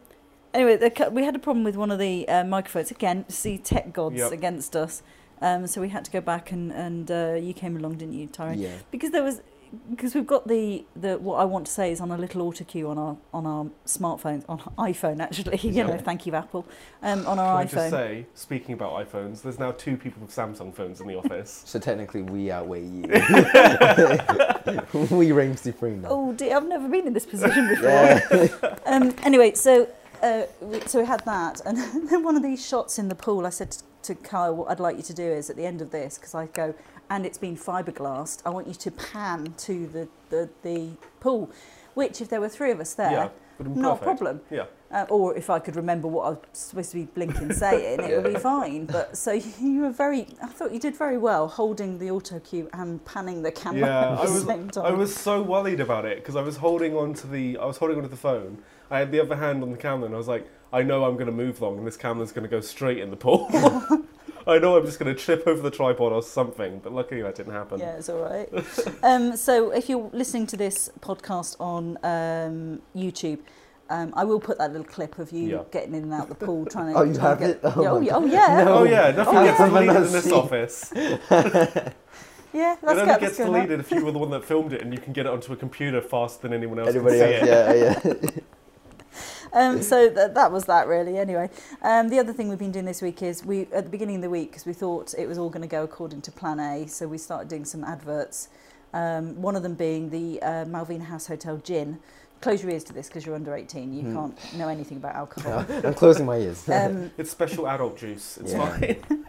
anyway, 0.53 0.77
the, 0.77 1.11
we 1.11 1.25
had 1.25 1.35
a 1.35 1.38
problem 1.41 1.65
with 1.65 1.77
one 1.77 1.91
of 1.91 1.99
the 1.99 2.27
uh, 2.29 2.44
microphones. 2.44 2.91
Again, 2.91 3.25
see 3.29 3.59
tech 3.59 3.93
gods 3.93 4.17
Yep. 4.17 4.32
against 4.32 4.77
us. 4.77 5.03
Um, 5.43 5.67
so 5.67 5.81
we 5.81 5.88
had 5.91 6.05
to 6.05 6.11
go 6.11 6.20
back 6.20 6.53
and 6.53 6.70
and 6.73 7.11
uh, 7.11 7.35
you 7.35 7.53
came 7.53 7.77
along, 7.77 7.97
didn't 7.97 8.15
you, 8.15 8.29
Tyrone? 8.29 8.59
Yeah. 8.59 8.77
Because 8.91 9.11
there 9.11 9.23
was 9.25 9.43
because 9.91 10.15
we've 10.15 10.26
got 10.26 10.49
the, 10.49 10.85
the 10.97 11.19
what 11.19 11.37
I 11.37 11.44
want 11.44 11.67
to 11.67 11.73
say 11.73 11.93
is 11.93 12.00
on 12.00 12.11
a 12.11 12.19
little 12.19 12.43
auto 12.43 12.65
cue 12.65 12.88
on 12.88 12.99
our 12.99 13.17
on 13.32 13.47
our 13.47 13.67
smartphones 13.87 14.44
on 14.49 14.59
iPhone 14.79 15.21
actually. 15.21 15.59
you 15.69 15.85
know, 15.85 15.99
thank 15.99 16.26
you 16.26 16.35
Apple. 16.35 16.67
Um, 17.03 17.21
on 17.21 17.37
Can 17.37 17.38
our 17.38 17.59
I 17.59 17.65
just 17.65 17.91
say, 17.91 18.26
speaking 18.35 18.75
about 18.75 18.93
iPhones, 18.93 19.43
there's 19.43 19.59
now 19.59 19.73
two 19.73 19.97
people 19.97 20.23
with 20.23 20.31
Samsung 20.31 20.75
phones 20.75 21.00
in 21.00 21.06
the 21.06 21.17
office. 21.17 21.62
So 21.67 21.79
technically, 21.79 22.23
we 22.23 22.50
outweigh 22.50 22.85
you. 22.85 23.03
we 25.17 25.32
reign 25.32 25.56
supreme 25.56 26.03
now. 26.03 26.09
Oh 26.11 26.32
dear, 26.32 26.56
I've 26.56 26.69
never 26.69 26.88
been 26.88 27.06
in 27.06 27.12
this 27.12 27.27
position 27.27 27.69
before. 27.69 27.88
Yeah. 27.88 28.77
um, 28.87 29.15
anyway, 29.25 29.55
so 29.55 29.88
uh, 30.25 30.47
so 30.87 31.00
we 31.00 31.06
had 31.06 31.25
that, 31.26 31.61
and 31.67 31.76
then 32.09 32.23
one 32.23 32.37
of 32.37 32.43
these 32.43 32.65
shots 32.67 32.99
in 32.99 33.08
the 33.08 33.15
pool. 33.15 33.46
I 33.46 33.51
said 33.51 33.77
to, 34.03 34.15
Kyle, 34.15 34.55
"What 34.55 34.70
I'd 34.70 34.81
like 34.81 34.96
you 34.96 35.03
to 35.03 35.15
do 35.15 35.22
is 35.22 35.51
at 35.51 35.56
the 35.56 35.67
end 35.67 35.81
of 35.82 35.91
this, 35.91 36.19
because 36.19 36.34
I 36.34 36.46
go, 36.46 36.75
and 37.10 37.27
it's 37.27 37.39
been 37.39 37.56
fiberglassed. 37.56 38.43
I 38.46 38.51
want 38.51 38.67
you 38.67 38.75
to 38.75 38.91
pan 38.91 39.55
to 39.58 39.87
the 39.87 40.08
the, 40.31 40.49
the 40.63 40.91
pool, 41.20 41.51
which 41.94 42.20
if 42.20 42.29
there 42.29 42.41
were 42.41 42.49
three 42.49 42.70
of 42.70 42.81
us 42.81 42.94
there, 42.94 43.10
yeah, 43.10 43.29
would 43.58 43.67
have 43.67 43.75
been 43.75 43.82
not 43.82 44.01
a 44.01 44.03
problem. 44.05 44.41
Yeah. 44.51 44.67
Uh, 44.91 45.06
or 45.10 45.34
if 45.37 45.51
I 45.51 45.58
could 45.58 45.75
remember 45.75 46.06
what 46.06 46.22
I 46.25 46.29
was 46.31 46.39
supposed 46.53 46.93
to 46.93 46.99
be 46.99 47.05
blinking 47.06 47.53
saying, 47.65 47.99
it 48.01 48.22
would 48.22 48.32
be 48.32 48.39
fine. 48.39 48.87
But 48.87 49.17
so 49.17 49.32
you 49.60 49.81
were 49.81 49.91
very, 49.91 50.29
I 50.41 50.46
thought 50.46 50.70
you 50.72 50.79
did 50.79 50.96
very 50.96 51.19
well 51.19 51.49
holding 51.49 51.99
the 51.99 52.13
auto 52.13 52.39
cue 52.39 52.69
and 52.72 53.05
panning 53.05 53.43
the 53.43 53.51
camera 53.51 53.81
Yeah, 53.81 54.13
at 54.13 54.19
I 54.19 54.22
was- 54.22 54.44
same 54.44 54.70
time. 54.70 54.84
I 54.87 54.93
was 54.93 55.13
so 55.13 55.43
worried 55.43 55.81
about 55.81 56.05
it 56.05 56.19
because 56.19 56.37
I 56.37 56.43
was 56.43 56.58
holding 56.58 56.94
on 56.96 57.13
to 57.15 57.27
the 57.27 57.58
I 57.58 57.65
was 57.67 57.79
holding 57.79 57.96
onto 57.96 58.08
the 58.08 58.17
phone. 58.17 58.63
I 58.91 58.98
had 58.98 59.10
the 59.12 59.20
other 59.20 59.36
hand 59.36 59.62
on 59.62 59.70
the 59.70 59.76
camera, 59.79 60.06
and 60.06 60.14
I 60.14 60.19
was 60.19 60.29
like, 60.29 60.48
I 60.72 60.82
know 60.82 61.05
I'm 61.05 61.14
going 61.14 61.26
to 61.26 61.32
move 61.32 61.60
long, 61.60 61.79
and 61.79 61.86
this 61.86 61.96
camera's 61.96 62.32
going 62.32 62.43
to 62.44 62.48
go 62.48 62.60
straight 62.60 62.98
in 62.98 63.10
the 63.10 63.17
pool. 63.17 63.48
I 64.46 64.58
know 64.58 64.76
I'm 64.76 64.84
just 64.84 64.98
going 64.98 65.14
to 65.14 65.19
trip 65.20 65.46
over 65.46 65.62
the 65.62 65.70
tripod 65.70 66.12
or 66.12 66.22
something, 66.22 66.81
but 66.81 66.93
luckily 66.93 67.22
that 67.22 67.34
didn't 67.34 67.53
happen. 67.55 67.81
Yeah, 67.81 67.96
it's 67.96 68.08
all 68.10 68.20
right. 68.22 68.48
um, 69.03 69.36
so 69.36 69.70
if 69.70 69.88
you're 69.88 70.10
listening 70.12 70.46
to 70.48 70.56
this 70.56 70.91
podcast 71.00 71.56
on 71.60 71.96
um, 72.03 72.82
YouTube, 72.94 73.38
um, 73.88 74.12
I 74.17 74.24
will 74.24 74.41
put 74.41 74.58
that 74.58 74.70
little 74.72 74.86
clip 74.86 75.19
of 75.19 75.32
you 75.32 75.48
Yeah. 75.48 75.62
getting 75.70 75.94
in 75.94 76.05
and 76.05 76.12
out 76.12 76.29
the 76.29 76.34
pool 76.34 76.67
trying 76.67 76.93
to. 76.93 76.98
Oh, 77.00 77.03
you 77.05 77.19
have 77.19 77.38
get- 77.38 77.50
it? 77.50 77.60
Oh 77.64 78.00
yeah, 78.00 78.14
oh, 78.14 78.20
my 78.20 78.26
yeah, 78.32 78.48
oh 78.50 78.55
yeah. 78.58 78.64
No. 78.64 78.74
Oh 78.79 78.84
yeah, 78.84 79.10
nothing 79.12 79.36
Oh, 79.36 79.44
gets 79.44 79.60
yeah. 79.60 79.67
deleted 79.69 79.96
in 79.96 80.12
this 80.12 80.32
office. 80.32 80.93
Yeah, 82.53 82.74
It 82.74 82.79
that's 82.82 82.84
only 83.00 83.05
good. 83.05 83.06
gets 83.06 83.20
That's 83.20 83.36
good. 83.38 83.44
deleted 83.46 83.81
if 83.81 83.91
you 83.91 84.05
were 84.05 84.12
the 84.12 84.19
one 84.19 84.31
that 84.31 84.44
filmed 84.44 84.72
it, 84.72 84.81
and 84.82 84.93
you 84.93 85.00
can 85.00 85.12
get 85.12 85.26
it 85.26 85.32
onto 85.32 85.53
a 85.53 85.56
computer 85.56 86.00
faster 86.00 86.43
than 86.46 86.53
anyone 86.56 86.79
else 86.79 86.91
Anybody 86.91 87.19
can 87.19 87.46
see 87.46 87.50
else? 87.50 88.05
it. 88.05 88.12
Yeah, 88.14 88.31
yeah. 88.31 88.41
Um, 89.55 89.81
so 89.82 90.11
th- 90.11 90.32
that 90.34 90.51
was 90.53 90.65
that 90.65 90.87
really. 90.89 91.17
Anyway, 91.17 91.49
um, 91.82 92.08
the 92.08 92.19
other 92.19 92.32
thing 92.32 92.49
we've 92.49 92.58
been 92.58 92.73
doing 92.73 92.84
this 92.84 93.01
week 93.01 93.23
is 93.23 93.44
we 93.44 93.63
at 93.73 93.84
the 93.84 93.91
beginning 93.91 94.17
of 94.17 94.23
the 94.23 94.31
week 94.31 94.51
because 94.51 94.67
we 94.67 94.73
thought 94.73 95.15
it 95.17 95.27
was 95.29 95.39
all 95.39 95.49
going 95.49 95.63
to 95.63 95.69
go 95.69 95.84
according 95.84 96.20
to 96.23 96.32
Plan 96.32 96.58
A, 96.61 96.87
so 96.89 97.06
we 97.06 97.19
started 97.19 97.49
doing 97.49 97.65
some 97.65 97.84
adverts. 97.84 98.49
Um, 98.93 99.41
one 99.41 99.56
of 99.56 99.63
them 99.63 99.75
being 99.75 100.11
the 100.11 100.43
uh, 100.43 100.65
Malvina 100.67 101.05
House 101.05 101.27
Hotel 101.29 101.56
Gin. 101.58 101.99
Close 102.41 102.63
your 102.63 102.73
ears 102.73 102.84
to 102.84 102.93
this 102.93 103.06
because 103.08 103.25
you're 103.25 103.34
under 103.34 103.55
18. 103.55 103.94
You 103.94 104.03
Hmm. 104.03 104.15
can't 104.15 104.55
know 104.55 104.69
anything 104.69 104.99
about 104.99 105.15
alcohol. 105.15 105.65
I'm 105.84 105.94
closing 105.94 106.27
my 106.27 106.37
ears. 106.39 106.69
Um, 106.69 107.11
It's 107.19 107.31
special 107.31 107.67
adult 107.69 107.96
juice. 107.96 108.37
It's 108.39 108.53
Yeah. 108.53 108.69
fine. 108.70 108.82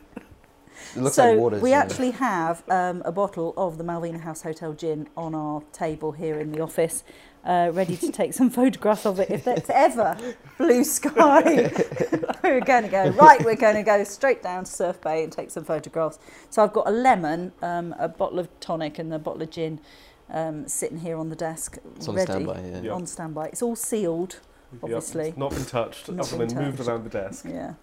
it 0.95 1.01
looks 1.01 1.15
so 1.15 1.29
like 1.29 1.39
water. 1.39 1.59
we 1.59 1.71
actually 1.73 2.11
have 2.11 2.63
um, 2.69 3.01
a 3.05 3.11
bottle 3.11 3.53
of 3.57 3.77
the 3.77 3.83
Malvina 3.83 4.19
House 4.19 4.41
Hotel 4.41 4.73
gin 4.73 5.07
on 5.15 5.33
our 5.33 5.61
table 5.71 6.11
here 6.11 6.39
in 6.39 6.51
the 6.51 6.59
office. 6.61 7.03
Uh, 7.45 7.69
ready 7.73 7.95
to 7.97 8.11
take 8.11 8.33
some 8.33 8.49
photographs 8.61 9.05
of 9.05 9.19
it. 9.19 9.29
If 9.29 9.43
that's 9.43 9.69
ever 9.69 10.17
blue 10.57 10.83
sky, 10.83 11.43
we're 12.43 12.61
going 12.61 12.83
to 12.83 12.89
go 12.89 13.09
right. 13.11 13.43
We're 13.43 13.55
going 13.55 13.75
to 13.75 13.83
go 13.83 14.03
straight 14.03 14.41
down 14.41 14.63
to 14.65 14.71
Surf 14.71 14.99
Bay 15.01 15.23
and 15.23 15.31
take 15.31 15.51
some 15.51 15.63
photographs. 15.63 16.19
So 16.49 16.63
I've 16.63 16.73
got 16.73 16.87
a 16.87 16.91
lemon, 16.91 17.51
um, 17.61 17.95
a 17.99 18.07
bottle 18.07 18.39
of 18.39 18.49
tonic, 18.59 18.97
and 18.99 19.13
a 19.13 19.19
bottle 19.19 19.41
of 19.43 19.51
gin 19.51 19.79
um, 20.29 20.67
sitting 20.67 20.99
here 20.99 21.17
on 21.17 21.29
the 21.29 21.35
desk, 21.35 21.77
It's 21.95 22.07
on 22.07 22.15
ready 22.15 22.31
standby. 22.31 22.61
Yeah. 22.61 22.81
Yeah. 22.81 22.91
on 22.93 23.05
standby. 23.05 23.45
It's 23.47 23.61
all 23.61 23.75
sealed, 23.75 24.39
Yep, 24.73 24.83
Obviously. 24.83 25.27
it's 25.29 25.37
not 25.37 25.51
been 25.51 25.65
touched, 25.65 26.09
Not 26.11 26.27
other 26.27 26.37
been 26.45 26.55
than 26.55 26.63
moved 26.65 26.79
around 26.79 27.03
the 27.03 27.09
desk. 27.09 27.45
yeah. 27.47 27.73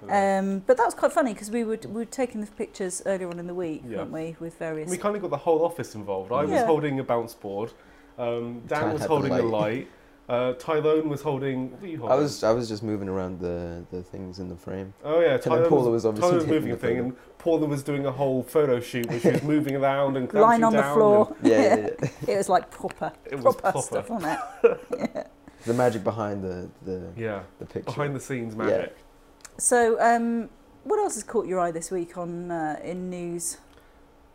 But, 0.00 0.10
Um, 0.38 0.60
but 0.60 0.76
that 0.78 0.84
was 0.84 0.94
quite 0.94 1.12
funny 1.12 1.32
because 1.34 1.50
we 1.50 1.64
were 1.64 1.78
we 1.84 1.92
were 1.92 2.04
taking 2.06 2.40
the 2.40 2.46
pictures 2.46 3.02
earlier 3.04 3.28
on 3.28 3.38
in 3.38 3.46
the 3.48 3.54
week, 3.54 3.82
Yeah. 3.86 3.98
weren't 3.98 4.12
we, 4.12 4.36
with 4.40 4.56
various. 4.56 4.88
we 4.88 4.96
kind 4.96 5.14
of 5.16 5.20
got 5.22 5.30
the 5.30 5.36
whole 5.36 5.64
office 5.64 5.94
involved. 5.94 6.32
I 6.32 6.44
was 6.44 6.62
holding 6.62 6.98
a 7.00 7.04
bounce 7.04 7.34
board. 7.34 7.72
Um, 8.18 8.62
Dan 8.66 8.80
Tad 8.82 8.92
was 8.92 9.00
had 9.02 9.08
the 9.10 9.14
holding 9.14 9.32
the 9.36 9.42
light. 9.42 9.62
light. 9.74 9.88
Uh, 10.28 10.52
Tyrone 10.54 11.08
was 11.08 11.22
holding. 11.22 11.72
What 11.72 11.80
were 11.80 11.86
you 11.88 12.06
I 12.06 12.14
was 12.14 12.44
I 12.44 12.52
was 12.52 12.68
just 12.68 12.84
moving 12.84 13.08
around 13.08 13.40
the, 13.40 13.84
the 13.90 14.00
things 14.02 14.38
in 14.38 14.48
the 14.48 14.54
frame. 14.56 14.94
Oh 15.02 15.18
yeah, 15.20 15.32
And 15.34 15.42
then 15.42 15.66
Paula 15.66 15.90
was, 15.90 16.04
was 16.04 16.06
obviously 16.06 16.30
Tyler 16.30 16.38
was 16.42 16.46
moving 16.46 16.70
a 16.70 16.76
the 16.76 16.80
thing, 16.80 16.96
photo. 16.98 17.08
and 17.08 17.38
Paula 17.38 17.66
was 17.66 17.82
doing 17.82 18.06
a 18.06 18.12
whole 18.12 18.44
photo 18.44 18.78
shoot, 18.78 19.08
where 19.10 19.18
she 19.18 19.30
was 19.30 19.42
moving 19.54 19.74
around 19.74 20.16
and 20.16 20.32
Lying 20.32 20.62
on 20.62 20.72
the 20.72 20.82
down 20.82 20.94
floor. 20.96 21.36
Yeah, 21.42 21.58
yeah, 21.58 21.88
yeah. 22.00 22.08
it 22.28 22.36
was 22.36 22.48
like 22.48 22.70
proper, 22.70 23.12
and 23.24 23.32
It 23.32 23.44
was 23.44 23.56
proper, 23.56 23.72
proper. 23.72 23.82
stuff 23.82 24.10
on 24.12 24.24
it. 24.24 25.26
the 25.66 25.74
magic 25.74 26.04
behind 26.04 26.44
the 26.44 26.68
the, 26.84 27.08
Yeah, 27.16 27.42
the 27.58 27.66
picture. 27.66 27.86
behind 27.86 28.14
the 28.14 28.20
scenes 28.20 28.54
Yeah. 28.54 28.64
magic. 28.64 28.96
So, 29.58 30.00
um, 30.00 30.48
what 30.84 31.00
else 31.00 31.14
has 31.14 31.24
caught 31.24 31.46
your 31.48 31.58
eye 31.58 31.72
this 31.72 31.90
week 31.90 32.16
on 32.16 32.52
uh, 32.52 32.78
in 32.84 33.10
news? 33.10 33.58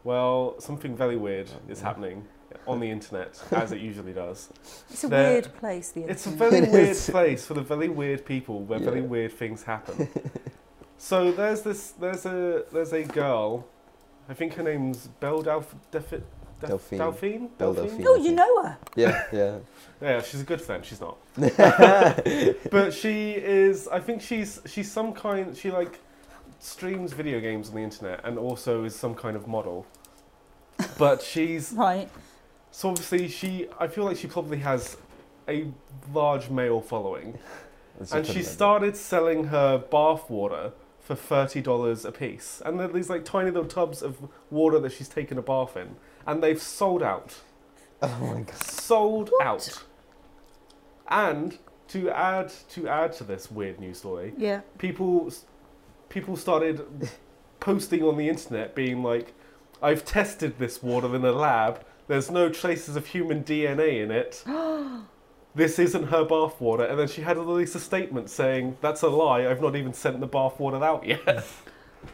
Well, 0.03 0.55
something 0.59 0.95
very 0.95 1.15
weird 1.15 1.49
is 1.69 1.81
happening 1.81 2.27
on 2.67 2.79
the 2.79 2.89
internet, 2.89 3.41
as 3.51 3.71
it 3.71 3.79
usually 3.79 4.13
does. 4.13 4.49
It's 4.89 5.03
a 5.03 5.07
There- 5.07 5.31
weird 5.33 5.53
place. 5.55 5.91
The 5.91 6.01
internet. 6.01 6.15
It's 6.17 6.25
a 6.27 6.29
very 6.31 6.57
It 6.67 6.71
weird 6.71 6.89
is. 6.89 7.09
place 7.09 7.45
for 7.45 7.53
the 7.53 7.61
very 7.61 7.89
weird 7.89 8.25
people 8.25 8.61
where 8.61 8.79
very 8.79 9.01
weird 9.01 9.33
things 9.33 9.63
happen. 9.63 10.07
so 10.97 11.31
there's 11.31 11.61
this, 11.61 11.91
there's 11.91 12.25
a, 12.25 12.63
there's 12.71 12.93
a 12.93 13.03
girl. 13.03 13.67
I 14.29 14.33
think 14.33 14.53
her 14.55 14.63
name's 14.63 15.07
Belle 15.19 15.43
Delph, 15.43 15.67
Delphi, 15.91 16.17
Delph- 16.61 16.67
Delphine. 16.67 16.97
Delphine. 16.97 17.47
Belle 17.57 17.73
Delphine? 17.73 18.01
Delphine. 18.01 18.07
Oh, 18.07 18.15
you 18.15 18.31
know 18.31 18.63
her. 18.63 18.77
Yeah, 18.95 19.23
yeah. 19.33 19.57
Yeah, 20.01 20.21
she's 20.21 20.41
a 20.41 20.45
good 20.45 20.61
friend. 20.61 20.83
She's 20.83 20.99
not. 21.01 21.17
but 21.37 22.93
she 22.93 23.31
is. 23.31 23.87
I 23.87 23.99
think 23.99 24.21
she's 24.21 24.61
she's 24.65 24.91
some 24.91 25.13
kind. 25.13 25.55
She 25.55 25.71
like 25.71 25.99
streams 26.59 27.13
video 27.13 27.39
games 27.39 27.69
on 27.69 27.75
the 27.75 27.81
internet 27.81 28.21
and 28.23 28.37
also 28.39 28.83
is 28.85 28.95
some 28.95 29.13
kind 29.15 29.35
of 29.35 29.47
model. 29.47 29.85
But 30.97 31.21
she's 31.21 31.71
Right. 31.73 32.09
So 32.75 32.89
obviously 32.89 33.29
she. 33.29 33.67
I 33.79 33.87
feel 33.87 34.03
like 34.03 34.17
she 34.17 34.27
probably 34.27 34.57
has 34.57 34.97
a 35.47 35.67
large 36.13 36.49
male 36.49 36.81
following, 36.81 37.39
and 37.99 38.07
she 38.09 38.15
put 38.15 38.29
it 38.29 38.35
like 38.35 38.45
started 38.45 38.97
selling 38.97 39.45
her 39.45 39.77
bath 39.77 40.29
water 40.29 40.73
for 40.99 41.15
thirty 41.15 41.61
dollars 41.61 42.03
a 42.03 42.11
piece. 42.11 42.61
And 42.65 42.77
they're 42.77 42.89
these 42.89 43.09
like 43.09 43.23
tiny 43.23 43.49
little 43.49 43.69
tubs 43.69 44.01
of 44.01 44.17
water 44.51 44.77
that 44.79 44.91
she's 44.91 45.07
taken 45.07 45.37
a 45.37 45.41
bath 45.41 45.77
in, 45.77 45.95
and 46.27 46.43
they've 46.43 46.61
sold 46.61 47.01
out. 47.01 47.35
Oh 48.01 48.19
my 48.19 48.41
god. 48.41 48.55
sold 48.57 49.29
What? 49.29 49.45
out. 49.47 49.83
And 51.07 51.57
to 51.87 52.09
add 52.09 52.51
to 52.71 52.89
add 52.89 53.13
to 53.13 53.23
this 53.23 53.49
weird 53.49 53.79
news 53.79 53.99
story, 53.99 54.33
Yeah. 54.37 54.61
people 54.77 55.31
people 56.09 56.35
started 56.35 56.85
posting 57.61 58.03
on 58.03 58.17
the 58.17 58.27
internet 58.27 58.75
being 58.75 59.01
like, 59.01 59.33
"I've 59.81 60.03
tested 60.03 60.59
this 60.59 60.83
water 60.83 61.15
in 61.15 61.23
a 61.23 61.31
lab. 61.31 61.85
There's 62.07 62.29
no 62.29 62.49
traces 62.49 62.95
of 62.95 63.07
human 63.07 63.43
DNA 63.43 64.03
in 64.03 64.11
it. 64.11 64.43
this 65.55 65.79
isn't 65.79 66.05
her 66.05 66.23
bathwater. 66.25 66.89
And 66.89 66.99
then 66.99 67.07
she 67.07 67.21
had 67.21 67.33
to 67.35 67.41
release 67.41 67.73
a 67.75 67.79
statement 67.79 68.29
saying, 68.29 68.77
"That's 68.81 69.01
a 69.01 69.09
lie. 69.09 69.47
I've 69.47 69.61
not 69.61 69.75
even 69.75 69.93
sent 69.93 70.19
the 70.19 70.27
bathwater 70.27 70.83
out 70.83 71.05
yet." 71.05 71.45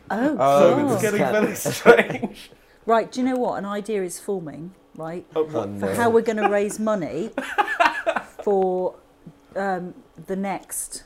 Oh, 0.10 0.38
so 0.38 0.94
it's 0.94 1.02
getting 1.02 1.20
very 1.20 1.54
strange. 1.54 2.50
right. 2.86 3.12
Do 3.12 3.20
you 3.20 3.26
know 3.26 3.36
what? 3.36 3.58
An 3.58 3.66
idea 3.66 4.02
is 4.04 4.22
forming. 4.22 4.74
Right. 4.96 5.26
Oh, 5.36 5.46
For 5.46 5.68
no. 5.68 5.94
how 5.96 6.10
we're 6.10 6.22
going 6.22 6.38
to 6.38 6.48
raise 6.48 6.80
money 6.80 7.32
for 8.42 8.96
um, 9.58 9.94
the 10.28 10.38
next 10.38 11.04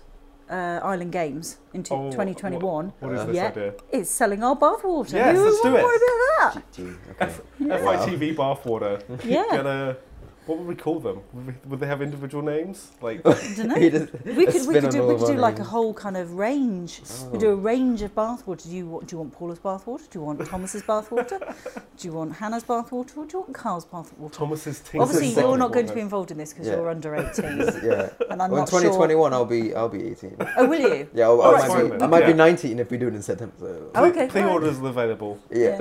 uh, 0.50 0.80
Island 0.84 1.12
Games 1.12 1.58
in 1.74 1.84
t- 1.84 1.94
Oh, 1.94 2.12
2021. 2.12 2.94
what 3.00 3.14
is 3.14 3.20
Uh, 3.22 3.26
this 3.26 3.36
Yeah. 3.36 3.48
idea? 3.48 3.74
It's 3.92 4.10
selling 4.10 4.44
our 4.44 4.56
bathwater. 4.56 5.14
Yes, 5.14 5.36
Who 5.38 5.46
let's 5.46 5.62
do 5.62 5.76
it. 5.76 5.84
want 5.84 5.96
a 5.96 6.00
bit 6.06 6.14
of 6.16 6.54
that? 6.54 6.72
Gee, 6.72 6.94
okay. 7.12 7.34
Yeah. 7.60 7.78
FITV 7.80 8.36
bath 8.38 8.66
water. 8.66 9.00
Yeah. 9.24 9.46
Gonna, 9.52 9.98
what 10.46 10.58
would 10.60 10.68
we 10.68 10.76
call 10.76 11.00
them? 11.00 11.22
Would, 11.34 11.48
we, 11.48 11.54
would 11.70 11.80
they 11.80 11.88
have 11.88 12.02
individual 12.02 12.44
names? 12.44 12.92
Like, 13.02 13.22
I 13.26 13.34
don't 13.56 13.68
know. 13.70 13.76
We 13.76 14.46
could, 14.46 14.68
we 14.68 14.80
could 14.80 14.90
do, 14.92 15.08
we 15.08 15.16
could 15.18 15.26
do 15.28 15.34
our 15.34 15.38
like 15.40 15.60
a 15.60 15.64
whole 15.64 15.94
kind 15.94 16.18
of 16.18 16.34
range. 16.36 17.02
Oh. 17.04 17.30
We 17.32 17.38
Oh. 17.38 17.40
do 17.42 17.50
a 17.50 17.56
range 17.56 18.02
of 18.02 18.14
bathwater. 18.16 18.64
Do 18.64 18.70
you 18.70 18.88
want, 18.88 19.08
do 19.08 19.16
you 19.16 19.20
want 19.20 19.34
Paula's 19.34 19.60
bathwater? 19.60 20.10
Do 20.10 20.20
you 20.20 20.22
want 20.26 20.46
Thomas's 20.46 20.84
bathwater? 20.84 21.40
do 21.98 22.08
you 22.08 22.14
want 22.14 22.34
Hannah's 22.36 22.64
bathwater? 22.64 23.18
Or 23.18 23.26
do 23.26 23.38
you 23.38 23.40
want 23.42 23.54
Carl's 23.54 23.86
bathwater? 23.86 24.32
Thomas's 24.32 24.80
Tinker 24.82 25.02
Obviously, 25.02 25.30
you're 25.42 25.58
not 25.58 25.72
going 25.74 25.88
to 25.88 25.94
be 25.94 26.02
involved 26.02 26.32
in 26.32 26.38
this 26.38 26.54
because 26.54 26.68
Yeah. 26.68 26.76
you're 26.76 26.90
under 26.90 27.16
18, 27.16 27.46
yeah. 27.84 28.10
and 28.30 28.42
I'm 28.42 28.52
Well, 28.52 28.60
in 28.60 28.66
not 28.66 28.70
sure. 28.70 28.82
2021, 28.82 29.34
I'll 29.34 29.46
be 29.46 29.74
I'll 29.76 29.90
be 29.90 30.08
18. 30.10 30.38
Oh, 30.58 30.68
will 30.68 30.80
you? 30.80 31.10
Yeah, 31.14 31.26
I'll, 31.26 31.42
I 31.42 31.52
that's 31.60 31.68
might, 31.70 31.84
be, 31.84 31.90
then. 31.90 32.04
I 32.04 32.08
might 32.08 32.26
be 32.26 32.34
19 32.34 32.80
if 32.80 32.92
we 32.92 32.98
do 32.98 33.08
it 33.08 33.16
in 33.16 33.22
September. 33.22 33.54
So. 33.60 33.92
Oh, 33.96 34.06
okay, 34.06 34.28
Pre-orders 34.28 34.80
are 34.80 34.88
available. 34.88 35.40
Yeah. 35.52 35.78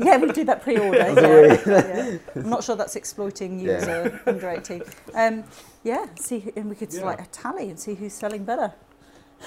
yeah, 0.00 0.16
we 0.18 0.32
do 0.32 0.44
that 0.44 0.62
pre-order. 0.62 0.98
yeah, 0.98 1.60
yeah. 1.66 2.18
I'm 2.36 2.48
not 2.48 2.64
sure 2.64 2.76
that's 2.76 2.96
exploiting 2.96 3.60
you 3.60 3.68
Yeah. 4.04 4.18
as 4.26 4.26
under 4.26 4.48
18. 4.50 4.82
Um, 5.14 5.44
yeah, 5.84 6.06
see, 6.16 6.52
and 6.56 6.68
we 6.68 6.74
could 6.76 6.92
Yeah. 6.92 7.04
like 7.04 7.20
a 7.20 7.26
tally 7.26 7.68
and 7.70 7.78
see 7.78 7.94
who's 7.94 8.12
selling 8.12 8.44
better, 8.44 8.72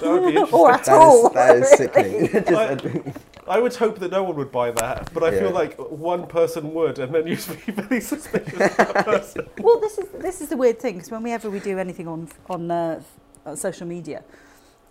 That 0.00 0.10
would 0.10 0.20
be 0.22 0.26
interesting. 0.40 0.58
or 0.58 0.70
at 0.72 0.84
That 0.84 0.94
all. 0.94 1.26
is, 1.28 1.32
that 1.34 1.56
is 1.56 1.80
really. 1.94 2.28
sickening. 2.28 2.44
Just- 3.06 3.18
I 3.48 3.58
would 3.58 3.74
hope 3.74 3.98
that 3.98 4.12
no 4.12 4.22
one 4.22 4.36
would 4.36 4.52
buy 4.52 4.70
that, 4.70 5.12
but 5.12 5.24
I 5.24 5.32
feel 5.32 5.50
like 5.50 5.76
one 5.90 6.26
person 6.28 6.72
would, 6.74 7.00
and 7.00 7.12
then 7.12 7.26
you'd 7.26 7.44
be 7.66 7.72
very 7.82 8.00
suspicious 8.00 8.52
of 8.52 8.76
that 8.76 9.04
person. 9.04 9.46
Well, 9.58 9.80
this 9.80 9.98
is 9.98 10.06
this 10.14 10.40
is 10.40 10.48
the 10.48 10.56
weird 10.56 10.78
thing 10.78 10.94
because 10.94 11.10
whenever 11.10 11.50
we 11.50 11.58
do 11.58 11.76
anything 11.78 12.06
on 12.06 12.28
on 12.48 12.70
uh, 12.70 13.02
uh, 13.44 13.56
social 13.56 13.86
media, 13.86 14.22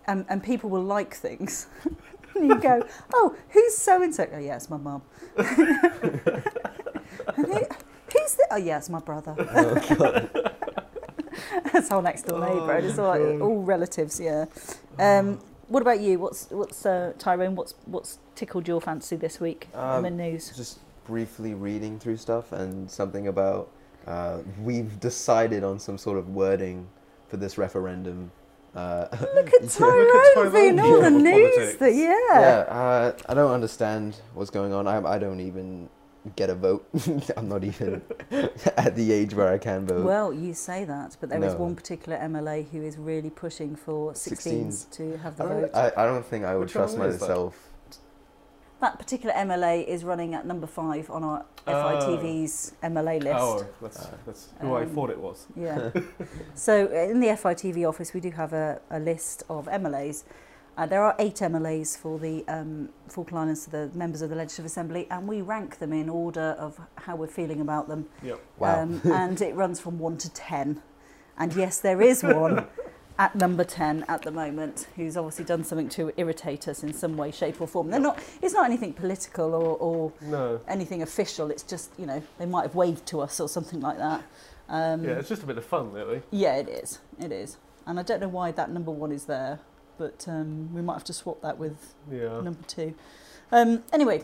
um, 0.09 0.25
and 0.27 0.43
people 0.43 0.69
will 0.69 0.83
like 0.83 1.13
things, 1.15 1.67
and 2.35 2.47
you 2.49 2.59
go, 2.59 2.83
"Oh, 3.13 3.33
who's 3.49 3.77
so 3.77 4.03
and 4.03 4.13
so?" 4.13 4.27
Oh, 4.33 4.37
yeah, 4.39 4.57
it's 4.57 4.69
my 4.69 4.77
mum. 4.77 5.01
Who's 8.13 8.35
the? 8.35 8.47
Oh, 8.51 8.57
yeah, 8.57 8.77
it's 8.77 8.89
my 8.89 8.99
brother. 8.99 9.35
oh, 9.39 9.95
God. 9.95 10.29
That's 11.73 11.91
our 11.91 12.01
next 12.01 12.23
door 12.23 12.39
neighbour. 12.39 12.73
and 12.73 12.85
it's 12.85 12.99
all, 12.99 13.07
like, 13.07 13.41
all 13.41 13.61
relatives. 13.63 14.19
Yeah. 14.19 14.45
Um, 14.99 15.39
what 15.67 15.81
about 15.81 16.01
you? 16.01 16.19
What's 16.19 16.49
what's 16.51 16.85
uh, 16.85 17.13
Tyrone? 17.17 17.55
What's 17.55 17.75
what's 17.85 18.19
tickled 18.35 18.67
your 18.67 18.81
fancy 18.81 19.15
this 19.15 19.39
week? 19.39 19.69
Um, 19.73 20.05
in 20.05 20.17
the 20.17 20.23
news. 20.23 20.51
Just 20.55 20.79
briefly 21.05 21.53
reading 21.53 21.97
through 21.97 22.17
stuff 22.17 22.51
and 22.51 22.91
something 22.91 23.27
about 23.27 23.69
uh, 24.07 24.39
we've 24.61 24.99
decided 24.99 25.63
on 25.63 25.79
some 25.79 25.97
sort 25.97 26.17
of 26.17 26.29
wording 26.29 26.87
for 27.27 27.37
this 27.37 27.57
referendum. 27.57 28.31
Uh, 28.75 29.07
Look 29.35 29.53
at 29.53 29.69
Tyrone 29.69 30.51
being 30.51 30.79
all 30.79 31.01
the 31.01 31.09
news. 31.09 31.75
That, 31.77 31.93
yeah. 31.93 32.39
yeah, 32.39 32.57
uh, 32.69 33.11
I 33.27 33.33
don't 33.33 33.51
understand 33.51 34.17
what's 34.33 34.49
going 34.49 34.73
on. 34.73 34.87
I, 34.87 35.15
I 35.15 35.17
don't 35.19 35.39
even 35.39 35.89
get 36.35 36.49
a 36.49 36.55
vote. 36.55 36.87
I'm 37.37 37.49
not 37.49 37.63
even 37.63 38.01
at 38.77 38.95
the 38.95 39.11
age 39.11 39.33
where 39.33 39.51
I 39.51 39.57
can 39.57 39.85
vote. 39.87 40.05
Well, 40.05 40.33
you 40.33 40.53
say 40.53 40.85
that, 40.85 41.17
but 41.19 41.29
there 41.29 41.43
is 41.43 41.53
No. 41.53 41.59
one 41.59 41.75
particular 41.75 42.17
MLA 42.17 42.69
who 42.69 42.81
is 42.81 42.97
really 42.97 43.29
pushing 43.29 43.75
for 43.75 44.13
16s, 44.13 44.87
16s. 44.87 44.91
to 44.91 45.17
have 45.17 45.37
the 45.37 45.43
don't, 45.45 45.61
vote. 45.61 45.71
I, 45.73 45.91
I 45.97 46.05
don't 46.05 46.25
think 46.25 46.45
I 46.45 46.53
would 46.55 46.63
Which 46.65 46.73
trust 46.73 46.93
is 46.93 46.99
that? 47.19 47.21
myself. 47.21 47.67
that 48.81 48.97
particular 48.99 49.33
MLA 49.35 49.85
is 49.87 50.03
running 50.03 50.33
at 50.33 50.45
number 50.45 50.67
five 50.67 51.09
on 51.09 51.23
our 51.23 51.45
Oh. 51.67 51.71
FITV's 51.73 52.73
MLA 52.81 53.21
list. 53.21 53.35
Oh, 53.39 53.63
that's, 53.81 54.07
that's 54.25 54.49
who 54.59 54.73
I 54.73 54.81
Um, 54.81 54.89
thought 54.89 55.11
it 55.11 55.19
was. 55.19 55.45
Yeah. 55.55 55.91
so 56.55 56.87
in 56.87 57.19
the 57.19 57.27
FITV 57.27 57.87
office, 57.87 58.13
we 58.15 58.19
do 58.19 58.31
have 58.31 58.51
a, 58.53 58.81
a 58.89 58.99
list 58.99 59.43
of 59.47 59.67
MLAs. 59.67 60.23
Uh, 60.77 60.85
there 60.85 61.03
are 61.03 61.15
eight 61.19 61.35
MLAs 61.35 61.97
for 61.97 62.17
the 62.17 62.45
um, 62.47 62.89
Falkland 63.09 63.39
Islands, 63.43 63.65
the 63.65 63.91
members 63.93 64.21
of 64.21 64.29
the 64.29 64.35
Legislative 64.35 64.65
Assembly, 64.65 65.05
and 65.11 65.27
we 65.27 65.41
rank 65.41 65.79
them 65.79 65.91
in 65.93 66.09
order 66.09 66.55
of 66.57 66.79
how 66.95 67.15
we're 67.15 67.27
feeling 67.27 67.59
about 67.61 67.87
them. 67.87 68.07
Yep. 68.23 68.39
Wow. 68.57 68.81
Um, 68.83 69.01
and 69.05 69.41
it 69.41 69.53
runs 69.53 69.79
from 69.79 69.99
one 69.99 70.17
to 70.19 70.29
ten. 70.33 70.81
And 71.37 71.53
yes, 71.53 71.79
there 71.79 72.01
is 72.01 72.23
one 72.23 72.65
at 73.19 73.35
number 73.35 73.63
ten 73.65 74.05
at 74.07 74.21
the 74.21 74.31
moment 74.31 74.87
who's 74.95 75.17
obviously 75.17 75.43
done 75.43 75.63
something 75.65 75.89
to 75.89 76.13
irritate 76.15 76.67
us 76.69 76.83
in 76.83 76.93
some 76.93 77.17
way, 77.17 77.31
shape, 77.31 77.59
or 77.59 77.67
form. 77.67 77.89
They're 77.91 77.99
not. 77.99 78.17
It's 78.41 78.53
not 78.53 78.65
anything 78.65 78.93
political 78.93 79.53
or, 79.53 79.75
or 79.77 80.13
No. 80.21 80.61
anything 80.69 81.01
official. 81.01 81.51
It's 81.51 81.63
just 81.63 81.91
you 81.99 82.05
know 82.05 82.23
they 82.39 82.45
might 82.45 82.63
have 82.63 82.75
waved 82.75 83.05
to 83.07 83.19
us 83.19 83.39
or 83.41 83.49
something 83.49 83.81
like 83.81 83.97
that. 83.97 84.23
Um, 84.69 85.03
Yeah, 85.03 85.11
it's 85.19 85.27
just 85.27 85.43
a 85.43 85.45
bit 85.45 85.57
of 85.57 85.65
fun, 85.65 85.91
really. 85.91 86.21
yeah, 86.31 86.55
it 86.55 86.69
is. 86.69 86.99
It 87.19 87.33
is. 87.33 87.57
And 87.85 87.99
I 87.99 88.03
don't 88.03 88.21
know 88.21 88.29
why 88.29 88.51
that 88.53 88.71
number 88.71 88.91
one 88.91 89.11
is 89.11 89.25
there, 89.25 89.59
but 90.01 90.25
um, 90.27 90.73
we 90.73 90.81
might 90.81 90.93
have 90.93 91.03
to 91.03 91.13
swap 91.13 91.41
that 91.43 91.59
with 91.59 91.93
Yeah. 92.11 92.41
number 92.41 92.63
two. 92.67 92.95
Um, 93.51 93.83
anyway, 93.93 94.23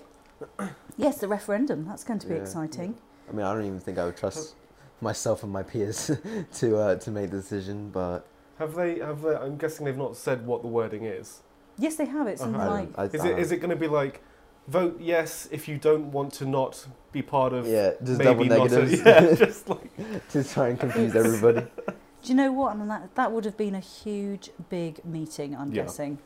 yes, 0.98 1.20
the 1.20 1.28
referendum. 1.28 1.86
That's 1.86 2.04
going 2.04 2.18
to 2.20 2.28
be 2.28 2.34
Yeah, 2.34 2.42
exciting. 2.42 2.96
I 3.30 3.34
mean, 3.34 3.46
I 3.46 3.54
don't 3.54 3.66
even 3.66 3.80
think 3.80 4.00
I 4.00 4.06
would 4.06 4.18
trust 4.18 4.56
myself 5.02 5.44
and 5.44 5.52
my 5.52 5.62
peers 5.62 6.10
to 6.60 6.78
uh, 6.78 6.96
to 6.96 7.12
make 7.12 7.30
the 7.30 7.38
decision. 7.38 7.92
But 7.92 8.26
Have 8.58 8.74
they? 8.74 8.98
Have 9.00 9.22
they? 9.22 9.36
I'm 9.36 9.58
guessing 9.58 9.86
they've 9.86 9.96
not 10.08 10.18
said 10.18 10.48
what 10.48 10.64
the 10.64 10.68
wording 10.80 11.04
is. 11.06 11.42
Yes, 11.78 11.96
they 11.96 12.06
have. 12.06 12.26
It's 12.28 12.42
something 12.42 12.60
Uh-huh. 12.60 12.72
like 12.72 12.90
I, 12.98 13.04
Is 13.18 13.24
it? 13.24 13.38
Is 13.38 13.52
it 13.52 13.58
going 13.58 13.70
to 13.70 13.76
be 13.76 13.88
like, 13.88 14.24
vote 14.68 14.98
yes 15.00 15.48
if 15.52 15.68
you 15.68 15.78
don't 15.78 16.12
want 16.12 16.34
to 16.40 16.46
not 16.46 16.88
be 17.12 17.22
part 17.22 17.54
of? 17.54 17.68
yeah, 17.68 17.92
just 18.04 18.20
double 18.20 18.46
maybe 18.46 18.50
not 18.58 18.72
a- 18.72 18.98
yeah, 19.06 19.36
just 19.36 19.70
like 19.70 19.92
to 20.34 20.44
try 20.44 20.70
and 20.70 20.80
confuse 20.80 21.16
everybody. 21.16 21.68
Do 22.24 22.30
you 22.30 22.36
know 22.36 22.52
what? 22.52 22.76
And 22.76 22.90
that 22.90 23.16
that 23.16 23.32
would 23.32 23.46
have 23.46 23.58
been 23.58 23.76
a 23.76 23.80
huge, 23.80 24.50
big 24.70 25.04
meeting. 25.06 25.56
I'm 25.56 25.72
Yeah. 25.72 25.84
guessing 25.84 26.18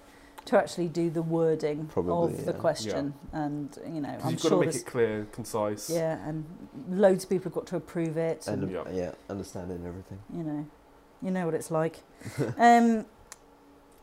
to 0.46 0.58
actually 0.58 0.88
do 0.88 1.10
the 1.12 1.22
wording 1.22 1.86
Probably, 1.86 2.34
of 2.34 2.46
the 2.46 2.52
yeah. 2.52 2.58
question, 2.58 3.14
and 3.32 3.78
you 3.86 4.02
know, 4.02 4.18
I'm 4.24 4.32
you've 4.32 4.42
got 4.42 4.50
to 4.50 4.60
make 4.60 4.74
it 4.76 4.86
clear, 4.88 5.28
concise. 5.32 5.88
yeah, 5.90 6.18
and 6.28 6.46
loads 6.90 7.24
of 7.26 7.30
people 7.30 7.46
have 7.50 7.54
got 7.54 7.68
to 7.68 7.76
approve 7.76 8.18
it, 8.18 8.48
and, 8.48 8.64
And 8.64 8.72
Yeah. 8.72 8.84
yeah, 8.92 9.12
understanding 9.30 9.86
everything. 9.86 10.20
you 10.34 10.42
know, 10.44 10.66
you 11.22 11.30
know 11.30 11.46
what 11.46 11.54
it's 11.54 11.70
like. 11.70 12.00
um, 12.58 13.06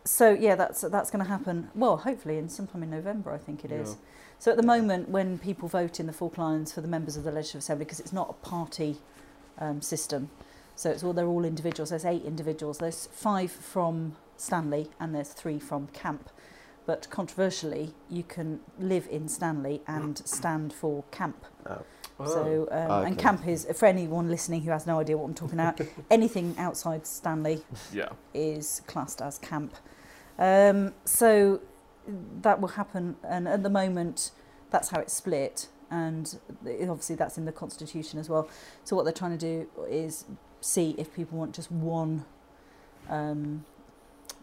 so 0.04 0.30
yeah, 0.30 0.54
that's 0.54 0.82
that's 0.82 1.10
going 1.10 1.24
to 1.24 1.28
happen. 1.30 1.70
Well, 1.74 1.96
hopefully 1.98 2.38
in 2.38 2.48
sometime 2.48 2.82
in 2.84 2.90
November, 2.90 3.32
I 3.32 3.38
think 3.38 3.64
it 3.64 3.72
is. 3.72 3.90
Yeah. 3.90 3.96
So 4.38 4.50
at 4.52 4.56
the 4.56 4.62
moment, 4.62 5.08
when 5.08 5.38
people 5.38 5.68
vote 5.68 5.98
in 5.98 6.06
the 6.06 6.12
Falkland 6.12 6.48
Islands 6.52 6.72
for 6.72 6.80
the 6.80 6.88
members 6.88 7.16
of 7.16 7.24
the 7.24 7.32
Legislative 7.32 7.58
Assembly, 7.62 7.84
because 7.84 7.98
it's 7.98 8.12
not 8.12 8.30
a 8.30 8.34
party 8.48 8.98
um, 9.58 9.82
system, 9.82 10.30
so 10.78 10.90
it's 10.90 11.02
all 11.02 11.12
they're 11.12 11.26
all 11.26 11.44
individuals. 11.44 11.90
There's 11.90 12.04
eight 12.04 12.24
individuals. 12.24 12.78
There's 12.78 13.08
five 13.10 13.50
from 13.50 14.14
Stanley 14.36 14.88
and 15.00 15.12
there's 15.12 15.30
three 15.30 15.58
from 15.58 15.88
Camp. 15.88 16.30
But 16.86 17.10
controversially, 17.10 17.94
you 18.08 18.22
can 18.22 18.60
live 18.78 19.08
in 19.10 19.26
Stanley 19.26 19.82
and 19.88 20.16
stand 20.24 20.72
for 20.72 21.02
Camp. 21.10 21.44
Oh. 21.66 21.82
Oh. 22.20 22.26
So 22.26 22.68
um, 22.70 23.06
and 23.06 23.18
Camp 23.18 23.44
is 23.48 23.66
for 23.74 23.86
anyone 23.86 24.28
listening 24.30 24.62
who 24.62 24.70
has 24.70 24.86
no 24.86 25.00
idea 25.00 25.18
what 25.18 25.24
I'm 25.24 25.34
talking 25.34 25.58
about. 25.58 25.80
anything 26.12 26.54
outside 26.56 27.08
Stanley 27.08 27.62
yeah. 27.92 28.10
is 28.32 28.80
classed 28.86 29.20
as 29.20 29.38
camp. 29.38 29.74
Um, 30.38 30.94
so 31.04 31.60
that 32.42 32.60
will 32.60 32.68
happen, 32.68 33.16
and 33.24 33.48
at 33.48 33.64
the 33.64 33.70
moment, 33.70 34.30
that's 34.70 34.90
how 34.90 35.00
it's 35.00 35.12
split, 35.12 35.66
and 35.90 36.38
obviously 36.64 37.16
that's 37.16 37.36
in 37.36 37.46
the 37.46 37.52
constitution 37.52 38.20
as 38.20 38.28
well. 38.28 38.48
So 38.84 38.94
what 38.94 39.02
they're 39.02 39.12
trying 39.12 39.36
to 39.36 39.64
do 39.64 39.68
is 39.88 40.24
see 40.60 40.94
if 40.98 41.14
people 41.14 41.38
want 41.38 41.54
just 41.54 41.70
one, 41.70 42.24
um, 43.08 43.64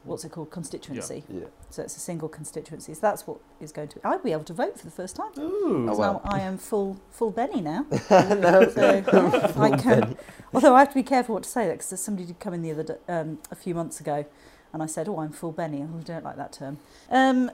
what's 0.03 0.23
it 0.23 0.31
called, 0.31 0.51
constituency. 0.51 1.23
Yeah. 1.29 1.41
yeah. 1.41 1.45
So 1.69 1.83
it's 1.83 1.97
a 1.97 1.99
single 1.99 2.29
constituency. 2.29 2.93
So 2.93 3.01
that's 3.01 3.27
what 3.27 3.37
is 3.59 3.71
going 3.71 3.89
to. 3.89 3.95
Be. 3.95 4.03
I'll 4.03 4.19
be 4.19 4.31
able 4.31 4.43
to 4.45 4.53
vote 4.53 4.79
for 4.79 4.85
the 4.85 4.91
first 4.91 5.15
time. 5.15 5.31
Ooh. 5.37 5.89
Oh, 5.89 5.97
well. 5.97 6.21
I 6.23 6.39
am 6.39 6.57
full 6.57 6.99
full 7.09 7.31
Benny 7.31 7.61
now. 7.61 7.85
no, 8.09 8.69
so 8.69 9.03
yeah, 9.03 9.51
I 9.57 9.77
can. 9.77 9.99
Benny. 10.01 10.17
Although 10.53 10.75
I 10.75 10.79
have 10.79 10.89
to 10.89 10.95
be 10.95 11.03
careful 11.03 11.35
what 11.35 11.43
to 11.43 11.49
say 11.49 11.69
because 11.71 11.99
somebody 11.99 12.27
did 12.27 12.39
come 12.39 12.53
in 12.53 12.61
the 12.61 12.71
other 12.71 12.99
um, 13.07 13.39
a 13.51 13.55
few 13.55 13.75
months 13.75 13.99
ago, 13.99 14.25
and 14.73 14.81
I 14.81 14.85
said, 14.85 15.09
"Oh, 15.09 15.19
I'm 15.19 15.31
full 15.31 15.51
Benny." 15.51 15.83
I 15.83 16.03
don't 16.03 16.23
like 16.23 16.37
that 16.37 16.53
term. 16.53 16.77
Um, 17.09 17.51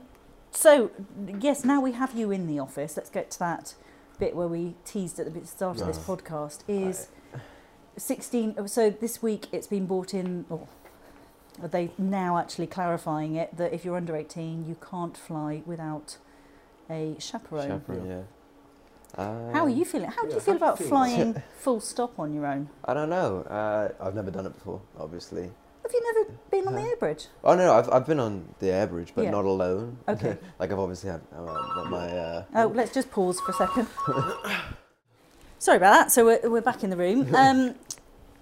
so 0.52 0.92
yes, 1.40 1.64
now 1.64 1.82
we 1.82 1.94
have 1.94 2.14
you 2.16 2.32
in 2.32 2.48
the 2.48 2.60
office. 2.60 2.96
Let's 2.98 3.10
get 3.10 3.32
to 3.32 3.40
that 3.40 3.74
bit 4.20 4.36
where 4.36 4.48
we 4.48 4.76
teased 4.86 5.20
at 5.20 5.34
the 5.34 5.48
start 5.48 5.82
of 5.82 5.88
this 5.88 5.98
podcast. 5.98 6.60
Is 6.68 7.10
16 7.98 8.68
so 8.68 8.90
this 8.90 9.22
week 9.22 9.48
it's 9.52 9.68
been 9.68 9.86
brought 9.86 10.14
in 10.14 10.46
oh, 10.50 10.68
Are 11.62 11.68
they 11.68 11.92
now 11.98 12.38
actually 12.38 12.68
clarifying 12.68 13.36
it 13.36 13.56
that 13.58 13.74
if 13.74 13.84
you're 13.86 13.98
under 13.98 14.16
18 14.16 14.66
you 14.68 14.78
can't 14.90 15.18
fly 15.18 15.62
without 15.66 16.18
a 16.90 17.16
chaperone, 17.20 17.68
chaperone 17.68 18.08
yeah. 18.08 18.22
Um, 19.18 19.52
how 19.52 19.66
are 19.66 19.70
um, 19.70 19.78
you 19.78 19.84
feeling? 19.84 20.10
How 20.10 20.22
do 20.24 20.30
yeah, 20.30 20.36
you 20.36 20.40
feel 20.40 20.56
about 20.56 20.80
you 20.80 20.86
feel? 20.86 20.90
flying 20.90 21.44
full 21.58 21.82
stop 21.82 22.18
on 22.18 22.34
your 22.34 22.46
own? 22.46 22.70
I 22.86 22.94
don't 22.94 23.10
know. 23.10 23.42
Uh, 23.42 23.90
I've 24.00 24.16
never 24.16 24.32
done 24.32 24.46
it 24.46 24.54
before, 24.54 24.82
obviously. 24.98 25.52
Have 25.84 25.92
you 25.94 26.14
never 26.14 26.32
been 26.50 26.68
on 26.68 26.74
uh, 26.74 26.78
the 26.78 26.82
uh-huh. 26.84 26.90
air 26.90 26.96
bridge? 26.96 27.28
Oh 27.44 27.56
no, 27.56 27.74
I've, 27.74 27.90
I've 27.92 28.06
been 28.06 28.20
on 28.20 28.48
the 28.60 28.72
air 28.72 28.88
bridge, 28.88 29.12
but 29.14 29.26
yeah. 29.26 29.32
not 29.32 29.46
alone. 29.46 29.98
Okay. 30.08 30.38
like 30.60 30.72
I've 30.72 30.80
obviously 30.80 31.10
had 31.10 31.22
uh, 31.36 31.86
my. 31.90 32.08
Uh, 32.08 32.46
oh, 32.56 32.68
let's 32.68 32.94
just 32.94 33.12
pause 33.12 33.40
for 33.42 33.52
a 33.52 33.56
second. 33.56 33.88
Sorry 35.62 35.78
about 35.78 35.92
that. 35.92 36.12
So 36.12 36.26
we're, 36.26 36.50
we're 36.50 36.62
back 36.62 36.84
in 36.84 36.90
the 36.90 36.98
room. 36.98 37.36
Um, 37.36 37.76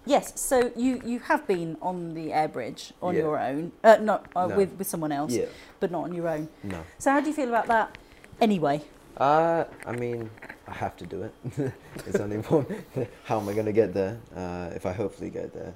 yes, 0.05 0.39
so 0.39 0.71
you, 0.77 1.01
you 1.03 1.19
have 1.19 1.45
been 1.45 1.75
on 1.81 2.13
the 2.13 2.31
air 2.31 2.47
bridge 2.47 2.93
on 3.01 3.13
Yeah. 3.13 3.21
your 3.23 3.37
own, 3.37 3.73
uh, 3.83 3.97
not 3.99 4.25
uh, 4.33 4.47
No. 4.47 4.55
with, 4.55 4.71
with 4.77 4.87
someone 4.87 5.11
else, 5.11 5.33
yeah. 5.33 5.47
but 5.81 5.91
not 5.91 6.05
on 6.05 6.13
your 6.13 6.29
own. 6.29 6.47
No. 6.63 6.81
So 6.97 7.11
how 7.11 7.19
do 7.19 7.27
you 7.27 7.33
feel 7.33 7.49
about 7.49 7.67
that 7.67 7.97
anyway? 8.39 8.81
Uh, 9.17 9.65
I 9.85 9.91
mean, 9.91 10.29
I 10.65 10.73
have 10.73 10.95
to 10.95 11.05
do 11.05 11.23
it. 11.23 11.33
it's 12.07 12.21
only 12.21 12.37
one. 12.37 12.65
How 13.25 13.37
am 13.41 13.49
I 13.49 13.53
gonna 13.53 13.73
get 13.73 13.93
there? 13.93 14.17
Uh, 14.33 14.69
if 14.73 14.85
I 14.85 14.93
hopefully 14.93 15.29
get 15.29 15.53
there, 15.53 15.73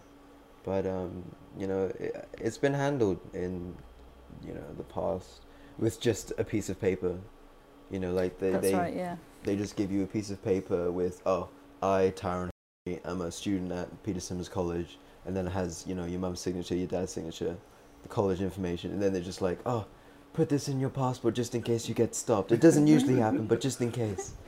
but 0.63 0.87
um, 0.87 1.25
you 1.59 1.67
know, 1.67 1.91
it, 1.99 2.25
it's 2.39 2.57
been 2.57 2.73
handled 2.73 3.19
in, 3.33 3.75
you 4.47 4.53
know, 4.53 4.63
the 4.77 4.83
past 4.83 5.41
with 5.77 5.99
just 5.99 6.31
a 6.37 6.45
piece 6.45 6.69
of 6.69 6.79
paper. 6.79 7.17
You 7.91 7.99
know, 7.99 8.13
like 8.13 8.39
they 8.39 8.51
That's 8.51 8.71
they 8.71 8.73
right, 8.73 8.95
yeah. 8.95 9.17
They 9.43 9.55
just 9.55 9.75
give 9.75 9.91
you 9.91 10.03
a 10.03 10.07
piece 10.07 10.29
of 10.29 10.43
paper 10.43 10.91
with 10.91 11.21
oh, 11.25 11.49
I 11.81 12.13
Tyrone 12.15 12.49
am 13.05 13.21
a 13.21 13.31
student 13.31 13.71
at 13.71 14.03
Peter 14.03 14.19
Symonds 14.19 14.49
College, 14.49 14.97
and 15.25 15.35
then 15.35 15.47
it 15.47 15.51
has 15.51 15.83
you 15.87 15.95
know 15.95 16.05
your 16.05 16.19
mum's 16.19 16.39
signature, 16.39 16.75
your 16.75 16.87
dad's 16.87 17.11
signature, 17.11 17.55
the 18.01 18.09
college 18.09 18.41
information, 18.41 18.91
and 18.91 19.01
then 19.01 19.13
they're 19.13 19.21
just 19.21 19.41
like 19.41 19.59
oh. 19.65 19.85
Put 20.33 20.49
this 20.49 20.67
in 20.67 20.79
your 20.79 20.89
passport 20.89 21.35
just 21.35 21.53
in 21.53 21.61
case 21.61 21.87
you 21.87 21.93
get 21.93 22.15
stopped. 22.15 22.51
It 22.51 22.59
doesn't 22.59 22.87
usually 22.87 23.17
happen, 23.17 23.45
but 23.45 23.61
just 23.61 23.79
in 23.81 23.91
case. 23.91 24.33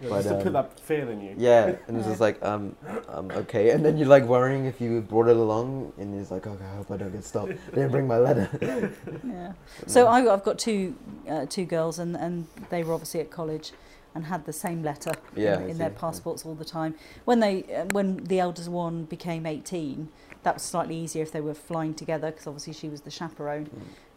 Yeah, 0.00 0.08
But, 0.08 0.16
just 0.16 0.28
to 0.28 0.36
put 0.36 0.46
um, 0.48 0.52
that 0.54 0.80
fear 0.80 1.10
in 1.10 1.20
you. 1.20 1.34
Yeah, 1.38 1.76
and 1.88 1.96
it's 1.96 2.06
just 2.06 2.20
like, 2.20 2.42
um, 2.44 2.74
um, 3.08 3.30
okay, 3.30 3.70
and 3.70 3.84
then 3.84 3.96
you're 3.96 4.08
like 4.08 4.24
worrying 4.24 4.64
if 4.64 4.80
you 4.80 5.00
brought 5.00 5.28
it 5.28 5.36
along, 5.36 5.92
and 5.98 6.20
it's 6.20 6.32
like, 6.32 6.46
okay, 6.48 6.64
I 6.64 6.76
hope 6.76 6.90
I 6.90 6.96
don't 6.96 7.12
get 7.12 7.24
stopped. 7.24 7.52
I 7.52 7.74
didn't 7.74 7.92
bring 7.92 8.06
my 8.06 8.18
letter. 8.18 8.92
Yeah. 9.24 9.52
So 9.86 10.06
I, 10.06 10.32
I've 10.32 10.44
got 10.44 10.58
two 10.58 10.96
uh, 11.28 11.46
two 11.46 11.64
girls, 11.64 12.00
and, 12.00 12.16
and 12.16 12.48
they 12.70 12.82
were 12.82 12.92
obviously 12.92 13.20
at 13.20 13.30
college, 13.30 13.72
and 14.14 14.26
had 14.26 14.44
the 14.46 14.52
same 14.52 14.82
letter 14.82 15.12
Yeah, 15.36 15.60
in, 15.60 15.70
in 15.70 15.78
their 15.78 15.90
passports 15.90 16.44
all 16.46 16.54
the 16.54 16.64
time. 16.64 16.94
When 17.24 17.40
they 17.40 17.64
uh, 17.64 17.84
when 17.92 18.16
the 18.24 18.38
eldest 18.40 18.68
one 18.68 19.04
became 19.04 19.46
eighteen, 19.46 20.08
that 20.42 20.54
was 20.54 20.62
slightly 20.62 20.96
easier 20.96 21.22
if 21.22 21.32
they 21.32 21.40
were 21.40 21.54
flying 21.54 21.94
together 21.94 22.30
because 22.30 22.46
obviously 22.46 22.72
she 22.74 22.88
was 22.88 23.00
the 23.02 23.10
chaperone. 23.10 23.68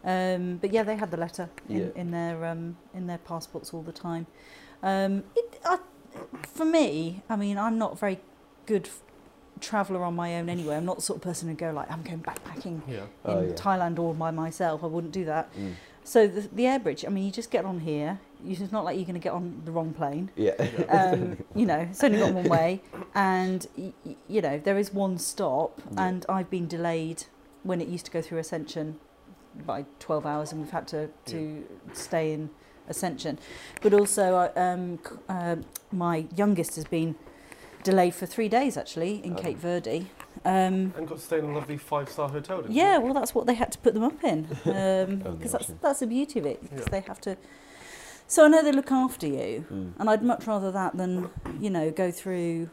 Um, 0.04 0.58
but 0.58 0.72
yeah, 0.72 0.84
they 0.84 0.96
had 0.96 1.10
the 1.10 1.16
letter 1.16 1.50
in, 1.68 1.76
Yeah. 1.78 1.86
in 1.94 2.10
their 2.12 2.44
um, 2.46 2.76
in 2.94 3.06
their 3.06 3.18
passports 3.18 3.74
all 3.74 3.82
the 3.82 3.92
time. 3.92 4.26
Um, 4.82 5.24
it, 5.34 5.60
I, 5.64 5.78
for 6.46 6.64
me, 6.64 7.22
I 7.28 7.36
mean, 7.36 7.58
I'm 7.58 7.78
not 7.78 7.92
a 7.94 7.96
very 7.96 8.20
good 8.66 8.86
f- 8.86 9.00
traveller 9.60 10.04
on 10.04 10.14
my 10.14 10.36
own 10.36 10.48
anyway. 10.48 10.76
I'm 10.76 10.84
not 10.84 10.96
the 10.96 11.02
sort 11.02 11.16
of 11.16 11.22
person 11.22 11.48
who 11.48 11.54
go 11.56 11.72
like 11.72 11.90
I'm 11.90 12.02
going 12.02 12.20
backpacking 12.20 12.82
Yeah. 12.86 12.98
in 12.98 13.08
Oh, 13.24 13.42
yeah. 13.42 13.52
Thailand 13.54 13.98
all 13.98 14.14
by 14.14 14.30
myself. 14.30 14.84
I 14.84 14.86
wouldn't 14.86 15.12
do 15.12 15.24
that. 15.24 15.52
Mm. 15.56 15.74
So 16.08 16.26
the, 16.26 16.40
the 16.52 16.66
air 16.66 16.78
bridge, 16.78 17.04
I 17.04 17.10
mean, 17.10 17.24
you 17.26 17.30
just 17.30 17.50
get 17.50 17.66
on 17.66 17.80
here. 17.80 18.18
It's 18.46 18.72
not 18.72 18.82
like 18.82 18.96
you're 18.96 19.04
going 19.04 19.20
to 19.20 19.26
get 19.28 19.34
on 19.34 19.60
the 19.66 19.72
wrong 19.72 19.92
plane. 19.92 20.30
Yeah. 20.36 20.52
Um, 20.88 21.36
you 21.54 21.66
know, 21.66 21.80
it's 21.90 22.02
only 22.02 22.18
got 22.18 22.32
one 22.32 22.48
way, 22.58 22.80
and 23.14 23.66
y- 23.76 23.92
you 24.26 24.40
know 24.40 24.58
there 24.58 24.78
is 24.78 24.90
one 24.94 25.18
stop, 25.18 25.78
Yeah. 25.92 26.06
and 26.06 26.24
I've 26.28 26.48
been 26.48 26.66
delayed 26.66 27.24
when 27.62 27.80
it 27.82 27.88
used 27.88 28.06
to 28.06 28.10
go 28.10 28.22
through 28.22 28.38
Ascension 28.38 28.96
by 29.66 29.84
12 29.98 30.24
hours, 30.24 30.50
and 30.52 30.62
we've 30.62 30.70
had 30.70 30.88
to 30.88 31.10
to 31.26 31.64
stay 31.92 32.32
in 32.32 32.48
Ascension. 32.88 33.38
But 33.82 33.92
also, 33.92 34.50
um, 34.56 35.00
uh, 35.28 35.56
my 35.92 36.26
youngest 36.34 36.76
has 36.76 36.84
been 36.86 37.16
delayed 37.82 38.14
for 38.14 38.24
three 38.24 38.48
days 38.48 38.76
actually 38.78 39.22
in 39.24 39.34
Oh. 39.34 39.42
Cape 39.42 39.58
Verde. 39.58 40.06
Um, 40.44 40.92
And 40.96 41.06
got 41.08 41.18
to 41.18 41.24
stay 41.24 41.38
in 41.38 41.44
a 41.46 41.52
lovely 41.52 41.76
five 41.76 42.08
star 42.08 42.28
hotel, 42.28 42.62
didn't 42.62 42.74
yeah, 42.74 42.96
you? 42.98 43.02
well, 43.04 43.14
that's 43.14 43.34
what 43.34 43.46
they 43.46 43.54
had 43.54 43.72
to 43.72 43.78
put 43.78 43.94
them 43.94 44.04
up 44.04 44.22
in, 44.24 44.42
because 44.64 45.26
Only 45.26 45.48
that's 45.48 45.66
that's 45.82 46.00
the 46.00 46.06
beauty 46.06 46.38
of 46.38 46.46
it. 46.46 46.62
Because 46.62 46.80
Yeah. 46.80 46.90
they 46.90 47.00
have 47.00 47.20
to. 47.22 47.36
So 48.26 48.44
I 48.44 48.48
know 48.48 48.62
they 48.62 48.72
look 48.72 48.92
after 48.92 49.26
you, 49.26 49.64
Mm. 49.72 49.92
and 49.98 50.10
I'd 50.10 50.22
much 50.22 50.46
rather 50.46 50.70
that 50.70 50.96
than 50.96 51.30
you 51.60 51.70
know 51.70 51.90
go 51.90 52.10
through. 52.10 52.70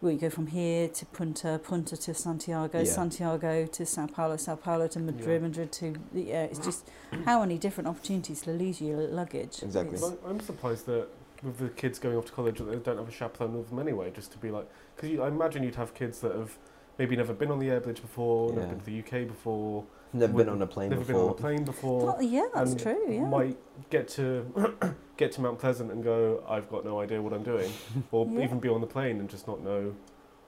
Well, 0.00 0.12
you 0.12 0.18
go 0.18 0.28
from 0.28 0.48
here 0.48 0.88
to 0.88 1.06
Punta, 1.06 1.58
Punta 1.64 1.96
to 1.96 2.12
Santiago, 2.12 2.80
Yeah. 2.80 2.84
Santiago 2.84 3.64
to 3.64 3.86
Sao 3.86 4.06
Paulo, 4.06 4.36
Sao 4.36 4.54
Paulo 4.54 4.86
to 4.88 4.98
Madrid, 5.00 5.40
Yeah. 5.40 5.48
Madrid 5.48 5.72
to 5.72 5.94
yeah. 6.12 6.42
It's 6.44 6.58
just 6.58 6.86
how 7.24 7.40
many 7.40 7.56
different 7.56 7.88
opportunities 7.88 8.42
to 8.42 8.50
lose 8.50 8.82
your 8.82 8.98
luggage. 9.00 9.62
Exactly. 9.62 9.96
It's- 9.96 10.12
I'm 10.28 10.40
surprised 10.40 10.84
that 10.86 11.08
with 11.42 11.56
the 11.58 11.68
kids 11.70 11.98
going 11.98 12.16
off 12.18 12.26
to 12.26 12.32
college 12.32 12.58
that 12.58 12.64
they 12.64 12.76
don't 12.76 12.98
have 12.98 13.08
a 13.08 13.12
chaperone 13.12 13.56
with 13.56 13.70
them 13.70 13.78
anyway, 13.78 14.10
just 14.14 14.30
to 14.32 14.38
be 14.38 14.50
like, 14.50 14.66
because 14.94 15.18
I 15.18 15.28
imagine 15.28 15.62
you'd 15.62 15.74
have 15.76 15.94
kids 15.94 16.20
that 16.20 16.32
have 16.34 16.58
maybe 16.98 17.16
never 17.16 17.32
been 17.32 17.50
on 17.50 17.58
the 17.58 17.70
air 17.70 17.80
bridge 17.80 18.00
before, 18.00 18.52
never 18.52 18.66
been 18.68 18.80
to 18.80 18.84
the 18.86 18.98
UK 19.00 19.26
before, 19.28 19.84
Never 20.12 20.32
been 20.32 20.48
on 20.48 20.62
a 20.62 20.66
plane 20.66 20.90
before. 20.90 21.00
never 21.04 21.12
been 21.12 21.22
on 21.22 21.30
a 21.30 21.34
plane 21.34 21.64
before. 21.64 22.16
Yeah, 22.20 22.46
that's 22.54 22.70
and 22.72 22.80
true. 22.80 23.04
Yeah. 23.08 23.26
Might 23.26 23.56
get 23.90 24.06
to 24.10 24.94
get 25.16 25.32
to 25.32 25.40
Mount 25.40 25.58
Pleasant 25.58 25.90
and 25.90 26.04
go, 26.04 26.44
I've 26.48 26.68
got 26.70 26.84
no 26.84 27.00
idea 27.00 27.20
what 27.20 27.32
I'm 27.32 27.42
doing, 27.42 27.72
or 28.12 28.26
Yeah. 28.30 28.44
even 28.44 28.60
be 28.60 28.68
on 28.68 28.80
the 28.80 28.86
plane 28.86 29.18
and 29.18 29.28
just 29.28 29.48
not 29.48 29.60
know 29.62 29.94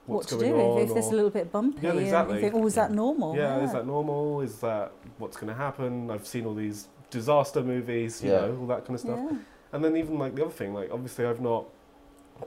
what 0.05 0.15
what's 0.19 0.27
to 0.27 0.35
going 0.37 0.53
do 0.53 0.57
on. 0.61 0.81
if, 0.81 0.87
if 0.87 0.93
there's 0.93 1.07
a 1.07 1.15
little 1.15 1.29
bit 1.29 1.51
bumpy? 1.51 1.79
Yeah, 1.85 1.93
exactly. 1.95 2.35
you 2.35 2.41
think, 2.43 2.53
oh, 2.55 2.65
is 2.65 2.75
that 2.75 2.91
normal? 2.91 3.35
yeah, 3.35 3.61
is 3.61 3.73
that 3.73 3.85
normal? 3.85 4.39
Is 4.39 4.55
that 4.59 4.93
what's 5.17 5.35
going 5.35 5.49
to 5.49 5.53
happen? 5.57 6.09
I've 6.09 6.25
seen 6.25 6.45
all 6.45 6.55
these 6.55 6.87
disaster 7.09 7.61
movies, 7.61 8.23
you 8.23 8.31
Yeah. 8.31 8.45
know, 8.45 8.57
all 8.61 8.67
that 8.67 8.85
kind 8.85 8.95
of 8.95 9.01
stuff. 9.01 9.19
Yeah. 9.31 9.37
And 9.73 9.83
then 9.83 9.97
even 9.97 10.17
like 10.17 10.33
the 10.35 10.43
other 10.45 10.51
thing, 10.53 10.73
like 10.73 10.89
obviously 10.93 11.25
I've 11.25 11.41
not 11.41 11.65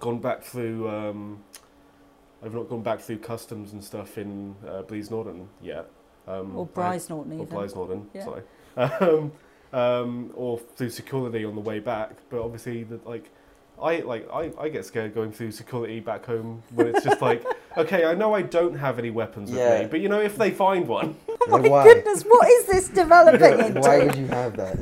gone 0.00 0.20
back 0.20 0.42
through 0.42 0.88
um, 0.88 1.44
I've 2.42 2.54
not 2.54 2.68
gone 2.68 2.82
back 2.82 3.00
through 3.00 3.18
customs 3.18 3.72
and 3.72 3.82
stuff 3.84 4.16
in 4.18 4.54
uh, 4.66 4.82
Blees 4.82 5.10
Norton 5.10 5.48
yet. 5.62 5.86
Um, 6.26 6.56
or 6.56 6.68
I- 6.76 6.78
Brize 6.78 7.10
Norton 7.10 7.32
or 7.32 7.42
even. 7.42 7.46
Blythe 7.46 7.74
Norton, 7.74 8.10
Yeah. 8.14 8.24
sorry. 8.24 8.42
Um, 9.00 9.32
um, 9.72 10.30
or 10.34 10.58
through 10.58 10.90
security 10.90 11.44
on 11.44 11.54
the 11.54 11.60
way 11.60 11.80
back. 11.80 12.12
But 12.30 12.40
obviously, 12.42 12.84
the, 12.84 13.00
like, 13.04 13.30
I 13.82 13.98
like 14.00 14.28
I, 14.32 14.52
I 14.58 14.68
get 14.68 14.84
scared 14.84 15.14
going 15.14 15.32
through 15.32 15.50
security 15.52 16.00
back 16.00 16.24
home 16.26 16.62
when 16.74 16.86
it's 16.88 17.02
just 17.04 17.20
like, 17.20 17.44
okay, 17.76 18.04
I 18.04 18.14
know 18.14 18.32
I 18.34 18.42
don't 18.42 18.74
have 18.74 18.98
any 18.98 19.10
weapons 19.10 19.50
with 19.50 19.58
Yeah. 19.58 19.80
me, 19.82 19.86
but 19.86 20.00
you 20.00 20.08
know, 20.08 20.20
if 20.20 20.36
they 20.36 20.50
find 20.50 20.86
one, 20.86 21.16
Oh 21.28 21.58
my 21.58 21.68
Why? 21.68 21.84
goodness, 21.84 22.22
what 22.24 22.48
is 22.48 22.66
this 22.66 22.88
developing 22.88 23.58
into? 23.66 23.80
Why 23.80 24.04
would 24.04 24.14
you 24.16 24.26
have 24.28 24.56
that? 24.56 24.76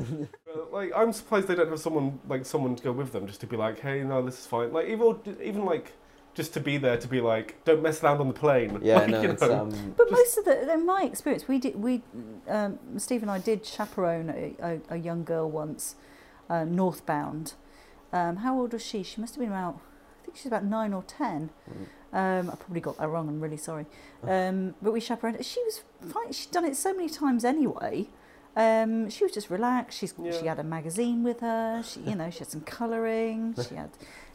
like, 0.72 0.92
I'm 0.94 1.12
surprised 1.12 1.48
they 1.48 1.54
don't 1.54 1.70
have 1.70 1.80
someone 1.80 2.18
like 2.28 2.44
someone 2.44 2.76
to 2.76 2.82
go 2.82 2.92
with 2.92 3.12
them 3.12 3.26
just 3.26 3.40
to 3.40 3.46
be 3.46 3.56
like, 3.56 3.78
hey, 3.80 4.02
no, 4.04 4.22
this 4.22 4.38
is 4.38 4.46
fine. 4.46 4.72
Like, 4.72 4.88
even 4.88 5.16
even 5.42 5.64
like 5.64 5.92
just 6.38 6.54
to 6.54 6.60
be 6.60 6.78
there 6.78 6.96
to 6.96 7.08
be 7.08 7.20
like, 7.20 7.56
don't 7.64 7.82
mess 7.82 8.00
around 8.02 8.20
on 8.20 8.28
the 8.28 8.32
plane. 8.44 8.78
Yeah, 8.80 8.98
like, 9.00 9.08
no, 9.14 9.22
you 9.22 9.28
know. 9.40 9.60
um. 9.62 9.94
But 9.98 10.08
most 10.10 10.38
of 10.38 10.44
the, 10.44 10.72
in 10.72 10.86
my 10.86 11.02
experience, 11.02 11.48
we 11.48 11.58
did, 11.58 11.74
we, 11.82 12.00
um, 12.48 12.78
Steve 12.96 13.22
and 13.22 13.30
I 13.30 13.40
did 13.40 13.66
chaperone 13.66 14.30
a, 14.30 14.54
a, 14.62 14.80
a 14.94 14.96
young 14.96 15.24
girl 15.24 15.50
once, 15.50 15.96
uh, 16.48 16.64
northbound. 16.64 17.54
Um, 18.12 18.36
how 18.36 18.56
old 18.58 18.72
was 18.72 18.84
she? 18.86 19.02
She 19.02 19.20
must 19.20 19.34
have 19.34 19.40
been 19.40 19.50
about, 19.50 19.80
I 20.22 20.24
think 20.26 20.36
she's 20.36 20.46
about 20.46 20.64
nine 20.64 20.92
or 20.94 21.02
ten. 21.02 21.50
mm, 21.68 21.86
Um, 22.16 22.48
I 22.50 22.54
probably 22.54 22.80
got 22.80 22.96
that 22.98 23.08
wrong. 23.08 23.28
I'm 23.28 23.40
really 23.40 23.56
sorry. 23.58 23.86
Um, 24.22 24.74
but 24.82 24.92
we 24.92 25.00
chaperoned. 25.00 25.44
She 25.44 25.60
was 25.64 25.82
fine. 26.12 26.32
She'd 26.32 26.50
done 26.52 26.64
it 26.64 26.76
so 26.76 26.92
many 26.92 27.08
times 27.08 27.44
anyway. 27.44 28.08
Um, 28.58 29.08
she 29.08 29.22
was 29.24 29.32
just 29.32 29.48
relaxed. 29.50 29.98
She's, 30.00 30.12
She 30.40 30.46
had 30.46 30.58
a 30.58 30.64
magazine 30.64 31.22
with 31.22 31.40
her. 31.40 31.82
She, 31.84 32.00
you 32.00 32.16
know, 32.16 32.28
she 32.30 32.40
had 32.40 32.48
some 32.48 32.62
colouring. 32.62 33.54
She 33.68 33.74
had 33.76 33.90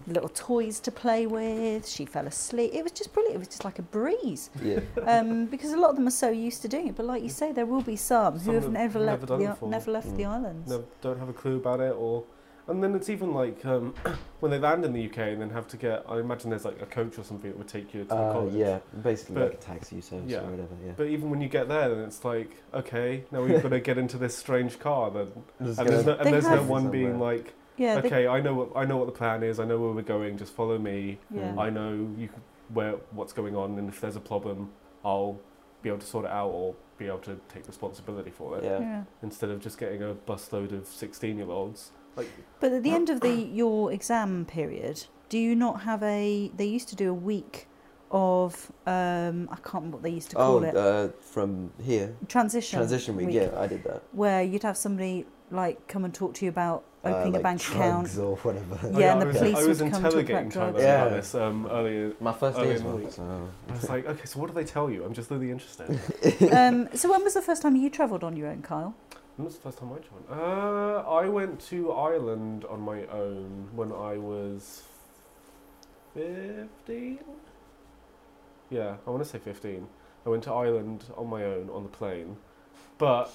little 0.08 0.30
toys 0.30 0.80
to 0.82 0.92
play 0.92 1.28
with. 1.28 1.88
She 1.88 2.06
fell 2.06 2.28
asleep. 2.28 2.72
It 2.74 2.84
was 2.84 2.92
just 2.94 3.14
brilliant. 3.14 3.36
It 3.36 3.40
was 3.40 3.48
just 3.50 3.66
like 3.66 3.80
a 3.80 3.88
breeze 3.98 4.50
Yeah. 4.62 4.80
um, 5.14 5.46
because 5.46 5.72
a 5.74 5.78
lot 5.78 5.90
of 5.92 5.96
them 5.98 6.08
are 6.08 6.18
so 6.26 6.30
used 6.30 6.62
to 6.64 6.68
doing 6.68 6.88
it. 6.90 6.96
But 6.96 7.06
like 7.06 7.22
you 7.24 7.30
say, 7.30 7.52
there 7.52 7.66
will 7.66 7.82
be 7.94 7.96
some, 7.98 8.40
Some 8.40 8.46
who 8.54 8.60
have 8.60 8.70
never 8.72 9.00
left 9.00 9.28
the 9.28 9.36
it 9.40 9.62
never 9.78 9.92
left 9.92 10.16
the 10.18 10.24
Mm. 10.24 10.30
islands. 10.36 10.70
no, 10.70 10.84
don't 11.02 11.20
have 11.20 11.30
a 11.30 11.34
clue 11.42 11.58
about 11.58 11.80
it 11.82 11.94
or 11.98 12.24
and 12.68 12.82
then 12.84 12.96
it's 12.96 13.10
even 13.10 13.34
like 13.34 13.66
um, 13.66 13.94
when 14.40 14.52
they 14.52 14.60
land 14.60 14.86
in 14.86 14.94
the 14.94 15.06
UK 15.06 15.18
and 15.20 15.42
then 15.42 15.50
have 15.50 15.68
to 15.70 15.78
get 15.78 16.04
I 16.08 16.20
imagine 16.20 16.50
there's 16.50 16.66
like 16.66 16.82
a 16.82 16.86
coach 16.86 17.18
or 17.20 17.24
something 17.24 17.50
that 17.52 17.58
would 17.58 17.68
take 17.68 17.94
you 17.94 18.04
to 18.04 18.08
the 18.10 18.16
Uh, 18.16 18.34
college. 18.34 18.54
yeah, 18.54 18.80
basically 19.02 19.36
But- 19.36 19.44
like 19.52 19.54
a 19.54 19.58
taxi 19.58 20.02
service 20.02 20.30
yeah. 20.32 20.40
or 20.40 20.44
whatever. 20.52 20.76
Yeah. 20.86 20.94
But 20.96 21.08
even 21.08 21.30
when 21.30 21.42
you 21.42 21.50
get 21.50 21.68
there 21.68 21.90
then 21.90 22.00
it's 22.06 22.24
like, 22.24 22.52
okay, 22.74 23.24
now 23.32 23.42
we've 23.44 23.62
got 23.62 23.70
to 23.70 23.80
get 23.80 23.98
into 23.98 24.18
this 24.18 24.38
strange 24.38 24.80
car 24.80 25.12
then 25.12 25.28
Just 25.64 25.80
and 25.80 25.90
there's 25.90 26.06
no, 26.06 26.14
and 26.14 26.34
there's 26.34 26.44
no 26.46 26.50
have- 26.52 26.70
one 26.70 26.90
being 26.90 27.20
like, 27.20 27.54
yeah, 27.78 28.00
they- 28.00 28.08
okay, 28.08 28.28
I 28.28 28.40
know 28.42 28.54
what 28.54 28.70
I 28.76 28.86
know 28.86 28.98
what 28.98 29.08
the 29.08 29.12
plan 29.18 29.44
is, 29.44 29.60
I 29.60 29.66
know 29.66 29.80
where 29.80 29.92
we're 29.92 30.02
going, 30.04 30.38
just 30.38 30.54
follow 30.54 30.78
me. 30.78 31.20
yeah. 31.32 31.56
I 31.58 31.70
know 31.70 31.92
you 32.18 32.30
where 32.74 32.94
what's 33.12 33.34
going 33.34 33.56
on 33.56 33.78
and 33.78 33.90
if 33.90 34.00
there's 34.00 34.16
a 34.16 34.22
problem, 34.22 34.72
I'll 35.04 35.40
be 35.82 35.90
able 35.90 36.00
to 36.00 36.06
sort 36.08 36.26
it 36.26 36.32
out 36.32 36.50
or 36.50 36.76
be 36.98 37.08
able 37.08 37.18
to 37.20 37.38
take 37.50 37.68
responsibility 37.68 38.32
for 38.32 38.58
it 38.58 38.64
Yeah. 38.64 38.80
yeah. 38.80 39.04
instead 39.22 39.50
of 39.50 39.60
just 39.60 39.78
getting 39.78 40.02
a 40.02 40.14
busload 40.14 40.72
of 40.72 40.88
16 40.88 41.38
year 41.38 41.50
olds. 41.50 41.92
Like 42.16 42.30
But 42.60 42.72
at 42.74 42.84
the 42.84 42.92
end 42.92 43.10
of 43.10 43.22
the 43.22 43.34
your 43.34 43.92
exam 43.92 44.46
period, 44.46 45.06
do 45.30 45.38
you 45.38 45.56
not 45.56 45.82
have 45.82 46.04
a? 46.04 46.52
They 46.56 46.66
used 46.66 46.90
to 46.90 46.96
do 46.96 47.10
a 47.10 47.14
week 47.14 47.68
of 48.12 48.72
um, 48.86 49.50
I 49.52 49.56
can't 49.56 49.74
remember 49.74 49.98
what 49.98 50.04
they 50.04 50.12
used 50.12 50.30
to 50.32 50.36
call 50.36 50.58
Oh, 50.58 50.64
it. 50.64 50.76
uh, 50.78 51.08
from 51.20 51.72
here, 51.82 52.16
transition. 52.28 52.78
transition 52.78 53.16
week. 53.16 53.30
Yeah, 53.32 53.50
I 53.58 53.66
did 53.68 53.84
that. 53.86 54.04
Where 54.12 54.44
you'd 54.44 54.64
have 54.64 54.78
somebody 54.78 55.26
like 55.50 55.88
come 55.88 56.06
and 56.06 56.14
talk 56.14 56.34
to 56.36 56.46
you 56.46 56.50
about 56.50 56.84
Uh, 57.06 57.10
opening 57.10 57.34
like 57.34 57.40
a 57.40 57.44
bank 57.44 57.62
account. 57.68 58.18
or 58.18 58.36
whatever. 58.38 58.80
Oh, 58.84 59.00
Yeah, 59.00 59.14
and 59.14 59.22
I 59.22 59.26
the 59.26 59.26
was, 59.26 59.38
police 59.40 59.58
I 59.58 59.66
would 59.68 59.78
come 59.80 59.90
talk 59.92 59.98
interrogating 59.98 60.36
about 60.38 60.52
China 60.54 60.72
drugs. 60.72 60.84
about 60.84 61.12
Yeah. 61.12 61.18
this 61.18 61.36
um, 61.36 61.68
earlier. 61.72 62.14
My 62.22 62.32
first 62.34 62.58
Early 62.60 62.68
day 62.70 62.76
in 62.78 62.84
the 62.84 62.96
week. 62.96 63.12
So. 63.12 63.24
I 63.70 63.72
was 63.74 63.90
like, 63.90 64.06
okay, 64.08 64.26
so 64.26 64.40
what 64.40 64.48
do 64.48 64.54
they 64.54 64.64
tell 64.64 64.90
you? 64.90 65.04
I'm 65.04 65.14
just 65.14 65.30
really 65.30 65.52
interested. 65.52 65.90
um, 66.54 66.88
so 66.94 67.12
when 67.12 67.24
was 67.24 67.34
the 67.34 67.42
first 67.42 67.62
time 67.62 67.76
you 67.76 67.90
travelled 67.90 68.24
on 68.24 68.38
your 68.38 68.48
own, 68.48 68.62
Kyle? 68.62 68.94
When 69.36 69.46
was 69.46 69.56
the 69.56 69.62
first 69.62 69.78
time 69.80 69.92
I 69.92 69.96
joined? 69.96 70.26
Uh, 70.30 71.04
I 71.10 71.28
went 71.28 71.60
to 71.70 71.92
Ireland 71.92 72.66
on 72.66 72.82
my 72.82 73.06
own 73.08 73.70
when 73.76 73.92
I 73.92 74.18
was 74.18 74.84
15. 76.14 77.20
Yeah, 78.70 78.96
I 79.06 79.10
want 79.10 79.24
to 79.24 79.30
say 79.30 79.40
15. 79.40 79.88
I 80.26 80.30
went 80.30 80.44
to 80.44 80.52
Ireland 80.54 81.06
on 81.18 81.28
my 81.28 81.44
own 81.44 81.70
on 81.70 81.84
the 81.84 81.90
plane, 81.90 82.38
but 82.98 83.32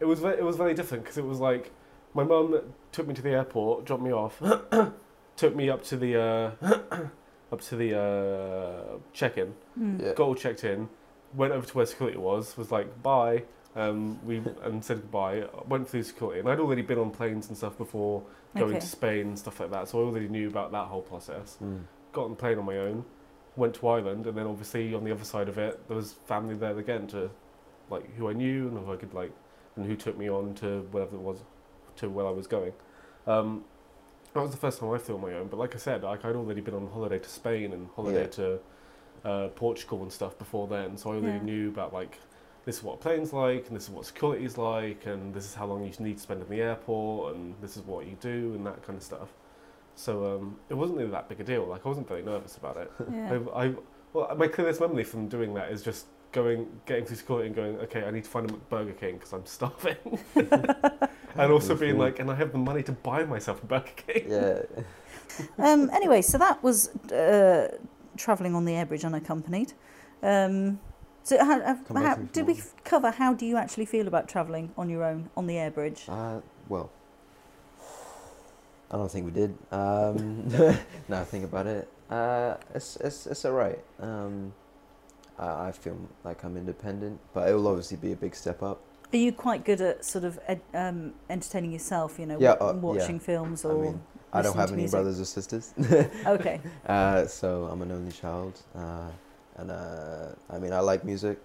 it 0.00 0.04
was 0.04 0.20
ve- 0.20 0.28
it 0.38 0.44
was 0.44 0.56
very 0.56 0.72
different 0.74 1.02
because 1.04 1.18
it 1.18 1.24
was 1.24 1.40
like 1.40 1.72
my 2.14 2.22
mum 2.22 2.60
took 2.92 3.06
me 3.08 3.14
to 3.14 3.22
the 3.22 3.30
airport, 3.30 3.84
dropped 3.84 4.02
me 4.02 4.12
off, 4.12 4.40
took 5.36 5.56
me 5.56 5.68
up 5.68 5.82
to 5.84 5.96
the 5.96 6.14
uh, 6.20 6.50
up 7.52 7.60
to 7.62 7.76
the 7.76 7.98
uh, 7.98 8.98
check-in, 9.12 9.54
Hmm. 9.74 9.98
Yeah. 10.00 10.12
got 10.14 10.20
all 10.24 10.34
checked 10.36 10.62
in, 10.62 10.88
went 11.34 11.52
over 11.52 11.66
to 11.66 11.76
where 11.76 11.86
security 11.86 12.18
was, 12.18 12.56
was 12.56 12.70
like 12.70 13.02
bye, 13.02 13.42
um, 13.74 14.24
we 14.26 14.42
and 14.62 14.84
said 14.84 14.98
goodbye. 15.00 15.44
Went 15.66 15.88
through 15.88 16.02
security, 16.02 16.40
and 16.40 16.48
I'd 16.48 16.60
already 16.60 16.82
been 16.82 16.98
on 16.98 17.10
planes 17.10 17.48
and 17.48 17.56
stuff 17.56 17.76
before 17.78 18.22
going 18.56 18.70
Okay. 18.72 18.80
to 18.80 18.86
Spain 18.86 19.28
and 19.28 19.38
stuff 19.38 19.60
like 19.60 19.70
that, 19.70 19.88
so 19.88 20.00
I 20.00 20.04
already 20.04 20.28
knew 20.28 20.48
about 20.48 20.72
that 20.72 20.86
whole 20.88 21.00
process. 21.02 21.56
Mm. 21.62 21.82
Got 22.12 22.24
on 22.24 22.30
the 22.30 22.36
plane 22.36 22.58
on 22.58 22.66
my 22.66 22.76
own, 22.76 23.04
went 23.56 23.74
to 23.76 23.88
Ireland, 23.88 24.26
and 24.26 24.36
then 24.36 24.46
obviously 24.46 24.94
on 24.94 25.04
the 25.04 25.10
other 25.12 25.24
side 25.24 25.48
of 25.48 25.56
it, 25.56 25.86
there 25.88 25.96
was 25.96 26.12
family 26.26 26.54
there 26.54 26.78
again 26.78 27.06
to, 27.08 27.30
like 27.90 28.14
who 28.16 28.28
I 28.28 28.34
knew 28.34 28.68
and 28.68 28.78
who 28.84 28.92
I 28.92 28.96
could 28.96 29.14
like, 29.14 29.32
and 29.76 29.86
who 29.86 29.96
took 29.96 30.18
me 30.18 30.28
on 30.28 30.54
to 30.56 30.82
wherever 30.90 31.16
it 31.16 31.22
was, 31.22 31.38
to 31.96 32.10
where 32.10 32.26
I 32.26 32.30
was 32.30 32.46
going. 32.46 32.72
Um, 33.26 33.64
that 34.34 34.40
was 34.42 34.50
the 34.50 34.56
first 34.58 34.80
time 34.80 34.90
I 34.90 34.98
flew 34.98 35.14
on 35.14 35.20
my 35.22 35.32
own, 35.34 35.48
but 35.48 35.58
like 35.58 35.74
I 35.74 35.78
said, 35.78 36.02
like 36.02 36.24
I'd 36.26 36.36
already 36.36 36.60
been 36.60 36.74
on 36.74 36.88
holiday 36.88 37.18
to 37.18 37.28
Spain 37.28 37.72
and 37.72 37.88
holiday 37.96 38.22
Yeah. 38.22 38.26
to 38.28 38.58
uh, 39.24 39.48
Portugal 39.48 40.02
and 40.02 40.12
stuff 40.12 40.36
before 40.38 40.66
then, 40.68 40.96
so 40.98 41.12
I 41.12 41.16
already 41.16 41.38
Yeah. 41.38 41.42
knew 41.44 41.68
about 41.68 41.92
like 41.94 42.18
this 42.64 42.78
is 42.78 42.82
what 42.82 42.94
a 42.94 42.96
plane's 42.98 43.32
like, 43.32 43.66
and 43.68 43.76
this 43.76 43.84
is 43.84 43.90
what 43.90 44.06
security's 44.06 44.56
like, 44.56 45.06
and 45.06 45.34
this 45.34 45.44
is 45.44 45.54
how 45.54 45.66
long 45.66 45.84
you 45.84 45.92
need 46.04 46.16
to 46.16 46.22
spend 46.22 46.42
in 46.42 46.48
the 46.48 46.60
airport, 46.60 47.34
and 47.34 47.54
this 47.60 47.76
is 47.76 47.82
what 47.84 48.06
you 48.06 48.16
do, 48.20 48.54
and 48.54 48.66
that 48.66 48.84
kind 48.84 48.96
of 48.96 49.02
stuff. 49.02 49.28
So 49.94 50.36
um, 50.36 50.56
it 50.68 50.74
wasn't 50.74 50.98
really 50.98 51.10
that 51.10 51.28
big 51.28 51.40
a 51.40 51.44
deal. 51.44 51.66
Like 51.66 51.84
I 51.84 51.88
wasn't 51.88 52.08
very 52.08 52.22
nervous 52.22 52.56
about 52.56 52.76
it. 52.76 52.90
Yeah. 53.12 53.38
I, 53.54 53.64
I 53.66 53.74
well, 54.12 54.34
my 54.36 54.46
clearest 54.46 54.80
memory 54.80 55.04
from 55.04 55.28
doing 55.28 55.54
that 55.54 55.70
is 55.70 55.82
just 55.82 56.06
going, 56.32 56.68
getting 56.86 57.04
through 57.04 57.16
security 57.16 57.46
and 57.46 57.56
going, 57.56 57.78
okay, 57.78 58.04
I 58.04 58.10
need 58.10 58.24
to 58.24 58.30
find 58.30 58.50
a 58.50 58.52
Burger 58.52 58.92
King 58.92 59.14
because 59.14 59.32
I'm 59.32 59.46
starving, 59.46 59.96
and 60.34 61.52
also 61.52 61.74
being 61.74 61.98
like, 61.98 62.18
and 62.18 62.30
I 62.30 62.34
have 62.34 62.52
the 62.52 62.58
money 62.58 62.82
to 62.84 62.92
buy 62.92 63.24
myself 63.24 63.62
a 63.62 63.66
Burger 63.66 63.92
King. 63.96 64.30
Yeah. 64.30 64.62
um, 65.58 65.90
anyway, 65.90 66.22
so 66.22 66.38
that 66.38 66.62
was 66.62 66.88
uh, 67.10 67.76
travelling 68.16 68.54
on 68.54 68.64
the 68.64 68.74
air 68.74 68.86
bridge 68.86 69.04
unaccompanied. 69.04 69.72
Um, 70.22 70.78
so, 71.22 71.44
how, 71.44 71.74
Come 71.86 71.96
how, 71.96 72.16
did 72.16 72.46
we 72.46 72.60
cover 72.84 73.10
how 73.10 73.32
do 73.34 73.46
you 73.46 73.56
actually 73.56 73.86
feel 73.86 74.08
about 74.08 74.28
travelling 74.28 74.72
on 74.76 74.88
your 74.88 75.04
own 75.04 75.30
on 75.36 75.46
the 75.46 75.56
air 75.58 75.70
bridge? 75.70 76.04
Uh, 76.08 76.40
well, 76.68 76.90
I 78.90 78.96
don't 78.96 79.10
think 79.10 79.26
we 79.26 79.32
did. 79.32 79.56
Um, 79.70 80.48
now 81.08 81.20
I 81.20 81.24
think 81.24 81.44
about 81.44 81.66
it, 81.66 81.88
uh, 82.10 82.56
it's 82.74 82.96
it's 82.96 83.26
it's 83.26 83.44
alright. 83.44 83.78
Um, 84.00 84.52
I, 85.38 85.68
I 85.68 85.72
feel 85.72 85.96
like 86.24 86.44
I'm 86.44 86.56
independent, 86.56 87.18
but 87.32 87.48
it 87.48 87.54
will 87.54 87.68
obviously 87.68 87.96
be 87.96 88.12
a 88.12 88.16
big 88.16 88.34
step 88.34 88.62
up. 88.62 88.80
Are 89.12 89.16
you 89.18 89.32
quite 89.32 89.64
good 89.64 89.80
at 89.80 90.04
sort 90.04 90.24
of 90.24 90.38
ed, 90.48 90.60
um, 90.74 91.12
entertaining 91.28 91.72
yourself? 91.72 92.18
You 92.18 92.26
know, 92.26 92.38
Yeah, 92.40 92.52
uh, 92.52 92.72
yeah. 92.74 92.80
watching 92.80 93.20
films 93.20 93.64
I 93.64 93.68
or 93.68 93.82
mean, 93.84 94.02
I 94.32 94.42
don't 94.42 94.56
have 94.56 94.70
any 94.70 94.82
music? 94.82 94.92
brothers 94.98 95.20
or 95.20 95.24
sisters, 95.24 95.74
okay. 96.26 96.60
uh, 96.86 97.26
so 97.26 97.68
I'm 97.70 97.82
an 97.82 97.92
only 97.92 98.12
child. 98.12 98.60
And 99.56 99.70
uh, 99.70 100.28
I 100.50 100.58
mean, 100.58 100.72
I 100.72 100.80
like 100.80 101.04
music, 101.04 101.38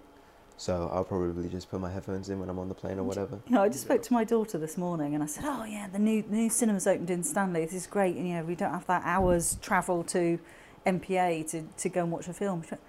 so 0.56 0.90
I'll 0.92 1.04
probably 1.04 1.48
just 1.48 1.70
put 1.70 1.80
my 1.80 1.90
headphones 1.90 2.30
in 2.30 2.40
when 2.40 2.48
I'm 2.48 2.58
on 2.58 2.68
the 2.68 2.74
plane 2.74 2.98
or 2.98 3.04
whatever. 3.04 3.38
You 3.46 3.54
know, 3.54 3.62
I 3.62 3.68
just 3.68 3.82
spoke 3.82 4.02
to 4.04 4.12
my 4.12 4.24
daughter 4.24 4.56
this 4.58 4.76
morning 4.78 5.14
and 5.14 5.22
I 5.22 5.26
said, 5.26 5.44
"Oh 5.46 5.64
yeah, 5.64 5.88
the 5.92 5.98
new 5.98 6.22
the 6.22 6.34
new 6.36 6.50
cinemas 6.50 6.86
opened 6.86 7.10
in 7.10 7.22
Stanley. 7.22 7.64
This 7.64 7.74
is 7.74 7.86
great. 7.86 8.16
And, 8.16 8.26
you 8.28 8.34
know, 8.36 8.44
we 8.44 8.54
don't 8.54 8.72
have 8.72 8.86
that 8.86 9.02
hours 9.04 9.58
travel 9.60 10.02
to 10.04 10.38
MPA 10.86 11.50
to, 11.50 11.62
to 11.76 11.88
go 11.88 12.02
and 12.02 12.10
watch 12.12 12.28
a 12.28 12.32
film." 12.32 12.62
She 12.62 12.70
went, 12.70 12.80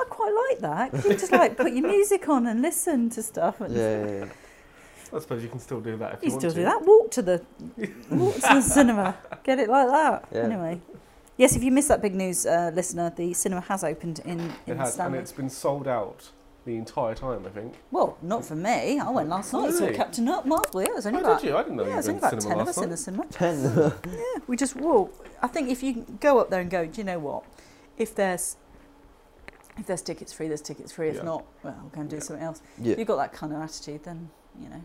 I 0.00 0.04
quite 0.08 0.32
like 0.50 0.58
that. 0.60 1.04
you 1.04 1.10
just 1.16 1.32
like 1.32 1.56
put 1.56 1.72
your 1.72 1.86
music 1.96 2.28
on 2.28 2.46
and 2.46 2.62
listen 2.62 3.10
to 3.10 3.22
stuff. 3.22 3.60
And 3.60 3.74
Yeah, 3.74 4.06
yeah, 4.06 4.12
yeah. 4.26 4.32
I 5.12 5.18
suppose 5.20 5.42
you 5.42 5.48
can 5.48 5.58
still 5.58 5.80
do 5.80 5.96
that 5.96 6.14
if 6.14 6.22
You 6.22 6.26
you, 6.32 6.38
still 6.38 6.50
want 6.50 6.56
do 6.56 6.62
that. 6.64 6.86
Walk 6.86 7.10
to 7.12 7.22
the 7.22 7.42
walk 8.10 8.34
to 8.36 8.40
the 8.40 8.60
cinema. 8.76 9.16
Get 9.42 9.58
it 9.58 9.68
like 9.68 9.88
that. 9.88 10.28
Yeah. 10.30 10.42
Anyway, 10.42 10.80
yes. 11.38 11.56
If 11.56 11.62
you 11.62 11.72
missed 11.72 11.88
that 11.88 12.02
big 12.02 12.14
news, 12.14 12.44
uh, 12.44 12.70
listener, 12.74 13.10
the 13.16 13.32
cinema 13.32 13.62
has 13.62 13.82
opened 13.82 14.18
in 14.26 14.40
It 14.66 14.72
in 14.72 14.76
has, 14.78 14.98
and 14.98 15.14
it's 15.14 15.32
been 15.32 15.48
sold 15.48 15.88
out 15.88 16.30
the 16.66 16.76
entire 16.76 17.14
time. 17.14 17.46
I 17.46 17.48
think. 17.48 17.74
Well, 17.90 18.18
not 18.20 18.44
for 18.44 18.54
me. 18.54 18.98
I 19.00 19.08
went 19.10 19.30
last 19.30 19.52
night. 19.54 19.72
Saw 19.72 19.90
Captain 19.92 20.28
Up 20.28 20.44
Marvel. 20.44 20.82
Yeah, 20.82 20.88
it 20.88 20.94
was 20.96 21.06
only 21.06 21.20
Oh, 21.20 21.22
about 21.24 21.40
did 21.40 21.48
you? 21.48 21.56
I 21.56 21.62
didn't 21.62 21.76
know 21.76 21.84
yeah, 21.84 21.88
you 21.88 21.94
it 21.94 21.96
was 21.96 22.06
were 22.06 22.12
only 22.12 22.18
about 22.28 22.40
ten 22.40 22.52
of 22.52 22.58
last 22.66 22.68
us 22.68 22.76
in 22.76 22.82
night. 22.82 22.90
the 22.90 22.96
cinema. 22.96 23.26
Ten. 23.30 24.12
Yeah, 24.12 24.42
we 24.46 24.56
just 24.56 24.76
well, 24.76 25.10
I 25.40 25.46
think 25.46 25.70
if 25.70 25.82
you 25.82 26.04
go 26.20 26.38
up 26.38 26.50
there 26.50 26.60
and 26.60 26.70
go, 26.70 26.84
do 26.84 27.00
you 27.00 27.04
know 27.04 27.18
what? 27.18 27.44
If 27.96 28.14
there's 28.14 28.56
if 29.78 29.86
there's 29.86 30.02
tickets 30.02 30.32
free, 30.32 30.48
there's 30.48 30.60
tickets 30.60 30.90
free. 30.92 31.08
If 31.08 31.16
Yeah. 31.16 31.22
not, 31.22 31.44
well, 31.62 31.76
we'll 31.80 31.90
go 31.90 32.00
and 32.02 32.10
do 32.10 32.16
Yeah. 32.16 32.22
something 32.22 32.44
else. 32.44 32.60
yeah. 32.78 32.92
If 32.92 32.98
you've 32.98 33.08
got 33.08 33.16
that 33.16 33.32
kind 33.32 33.52
of 33.52 33.60
attitude, 33.62 34.02
then 34.04 34.28
you 34.60 34.68
know, 34.68 34.82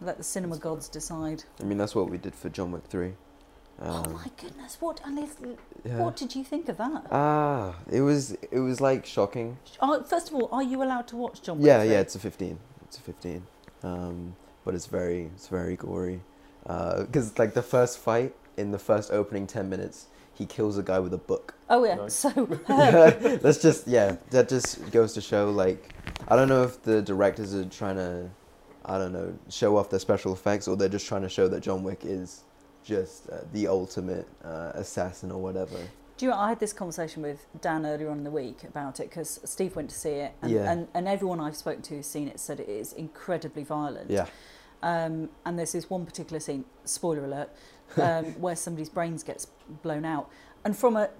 let 0.00 0.16
the 0.16 0.24
cinema 0.24 0.56
gods 0.56 0.88
decide. 0.88 1.44
I 1.60 1.64
mean, 1.64 1.76
that's 1.78 1.94
what 1.94 2.08
we 2.10 2.16
did 2.16 2.34
for 2.34 2.48
John 2.48 2.72
Wick 2.72 2.88
3. 3.80 3.88
oh 3.88 3.92
Um, 4.04 4.12
my 4.12 4.26
goodness! 4.40 4.76
What 4.80 5.00
and 5.04 5.18
yeah. 5.84 5.98
what 5.98 6.16
did 6.16 6.34
you 6.34 6.44
think 6.44 6.68
of 6.68 6.76
that? 6.78 7.06
Ah, 7.10 7.74
it 7.90 8.02
was 8.02 8.32
it 8.50 8.60
was 8.60 8.80
like 8.80 9.06
shocking. 9.06 9.56
Oh, 9.80 10.02
first 10.02 10.28
of 10.28 10.34
all, 10.34 10.48
are 10.52 10.62
you 10.62 10.82
allowed 10.82 11.08
to 11.08 11.16
watch 11.16 11.42
John 11.42 11.58
Wick? 11.58 11.66
Yeah, 11.66 11.80
3? 11.82 11.90
yeah, 11.90 12.00
it's 12.00 12.14
a 12.14 12.18
15. 12.18 12.58
It's 12.84 12.98
a 12.98 13.00
15. 13.00 13.42
Um, 13.82 14.36
but 14.64 14.74
it's 14.74 14.86
very 14.86 15.30
it's 15.34 15.48
very 15.48 15.76
gory. 15.76 16.20
Because 16.62 17.38
like 17.38 17.54
the 17.54 17.62
first 17.62 17.98
fight 17.98 18.34
in 18.56 18.70
the 18.70 18.78
first 18.78 19.10
opening 19.10 19.46
10 19.46 19.68
minutes, 19.70 20.06
he 20.34 20.44
kills 20.44 20.76
a 20.76 20.82
guy 20.82 20.98
with 20.98 21.14
a 21.14 21.18
book. 21.18 21.54
Oh 21.70 21.84
yeah. 21.84 21.94
Nice. 21.94 22.14
So 22.14 22.28
um, 22.68 23.38
That's 23.42 23.62
just 23.62 23.88
yeah. 23.88 24.16
That 24.30 24.48
just 24.48 24.90
goes 24.90 25.14
to 25.14 25.20
show 25.20 25.50
like 25.50 25.94
I 26.28 26.36
don't 26.36 26.48
know 26.48 26.62
if 26.64 26.82
the 26.82 27.00
directors 27.00 27.54
are 27.54 27.64
trying 27.64 27.96
to 27.96 28.28
I 28.84 28.98
don't 28.98 29.12
know 29.12 29.38
show 29.48 29.76
off 29.78 29.88
their 29.90 30.00
special 30.00 30.32
effects 30.32 30.68
or 30.68 30.76
they're 30.76 30.88
just 30.88 31.06
trying 31.06 31.22
to 31.22 31.28
show 31.28 31.48
that 31.48 31.60
John 31.62 31.82
Wick 31.82 32.00
is 32.04 32.42
just 32.84 33.28
uh, 33.30 33.38
the 33.52 33.68
ultimate 33.68 34.26
uh, 34.44 34.72
assassin 34.74 35.30
or 35.30 35.40
whatever. 35.40 35.76
Do 36.16 36.26
you 36.26 36.30
know, 36.32 36.36
I 36.38 36.50
had 36.50 36.60
this 36.60 36.72
conversation 36.74 37.22
with 37.22 37.46
Dan 37.62 37.86
earlier 37.86 38.10
on 38.10 38.18
in 38.18 38.24
the 38.24 38.30
week 38.30 38.64
about 38.64 39.00
it 39.00 39.08
because 39.08 39.40
Steve 39.44 39.74
went 39.74 39.88
to 39.90 39.96
see 39.96 40.10
it, 40.10 40.32
and, 40.42 40.50
Yeah. 40.52 40.70
and, 40.70 40.88
and 40.92 41.08
everyone 41.08 41.40
I've 41.40 41.56
spoken 41.56 41.82
to 41.82 41.94
who's 41.96 42.06
seen 42.06 42.28
it 42.28 42.38
said 42.38 42.60
it 42.60 42.68
is 42.68 42.92
incredibly 42.92 43.64
violent. 43.64 44.10
Yeah. 44.10 44.26
Um, 44.82 45.30
and 45.46 45.58
there's 45.58 45.72
this 45.72 45.88
one 45.90 46.04
particular 46.06 46.40
scene, 46.40 46.64
spoiler 46.84 47.24
alert, 47.24 47.50
um, 47.96 48.24
where 48.40 48.56
somebody's 48.56 48.88
brains 48.90 49.22
gets 49.22 49.46
blown 49.82 50.04
out. 50.04 50.28
And 50.64 50.76
from 50.76 50.96
a 50.96 51.10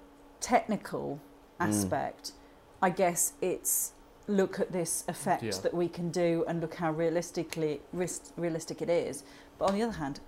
technical 0.41 1.21
Mm. 1.61 1.69
aspect, 1.69 2.33
I 2.81 2.89
guess 2.89 3.35
it's 3.43 3.93
look 4.27 4.59
at 4.61 4.73
this 4.73 5.05
effect 5.09 5.43
Yeah. 5.43 5.51
that 5.63 5.75
we 5.75 5.89
can 5.89 6.11
do 6.11 6.43
and 6.49 6.61
look 6.63 6.77
how 6.77 6.91
realistically 6.91 7.83
ris- 7.93 8.33
realistic 8.37 8.81
it 8.81 8.89
is. 8.89 9.25
But 9.59 9.67
on 9.67 9.75
the 9.75 9.83
other 9.83 9.93
hand, 9.99 10.21
mm, 10.21 10.21
g- 10.21 10.25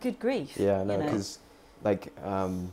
good 0.00 0.18
grief. 0.18 0.56
Yeah, 0.56 0.76
I 0.76 0.78
you 0.80 0.84
know, 0.86 0.96
know. 0.98 1.04
because 1.04 1.38
like 1.82 2.12
um, 2.24 2.72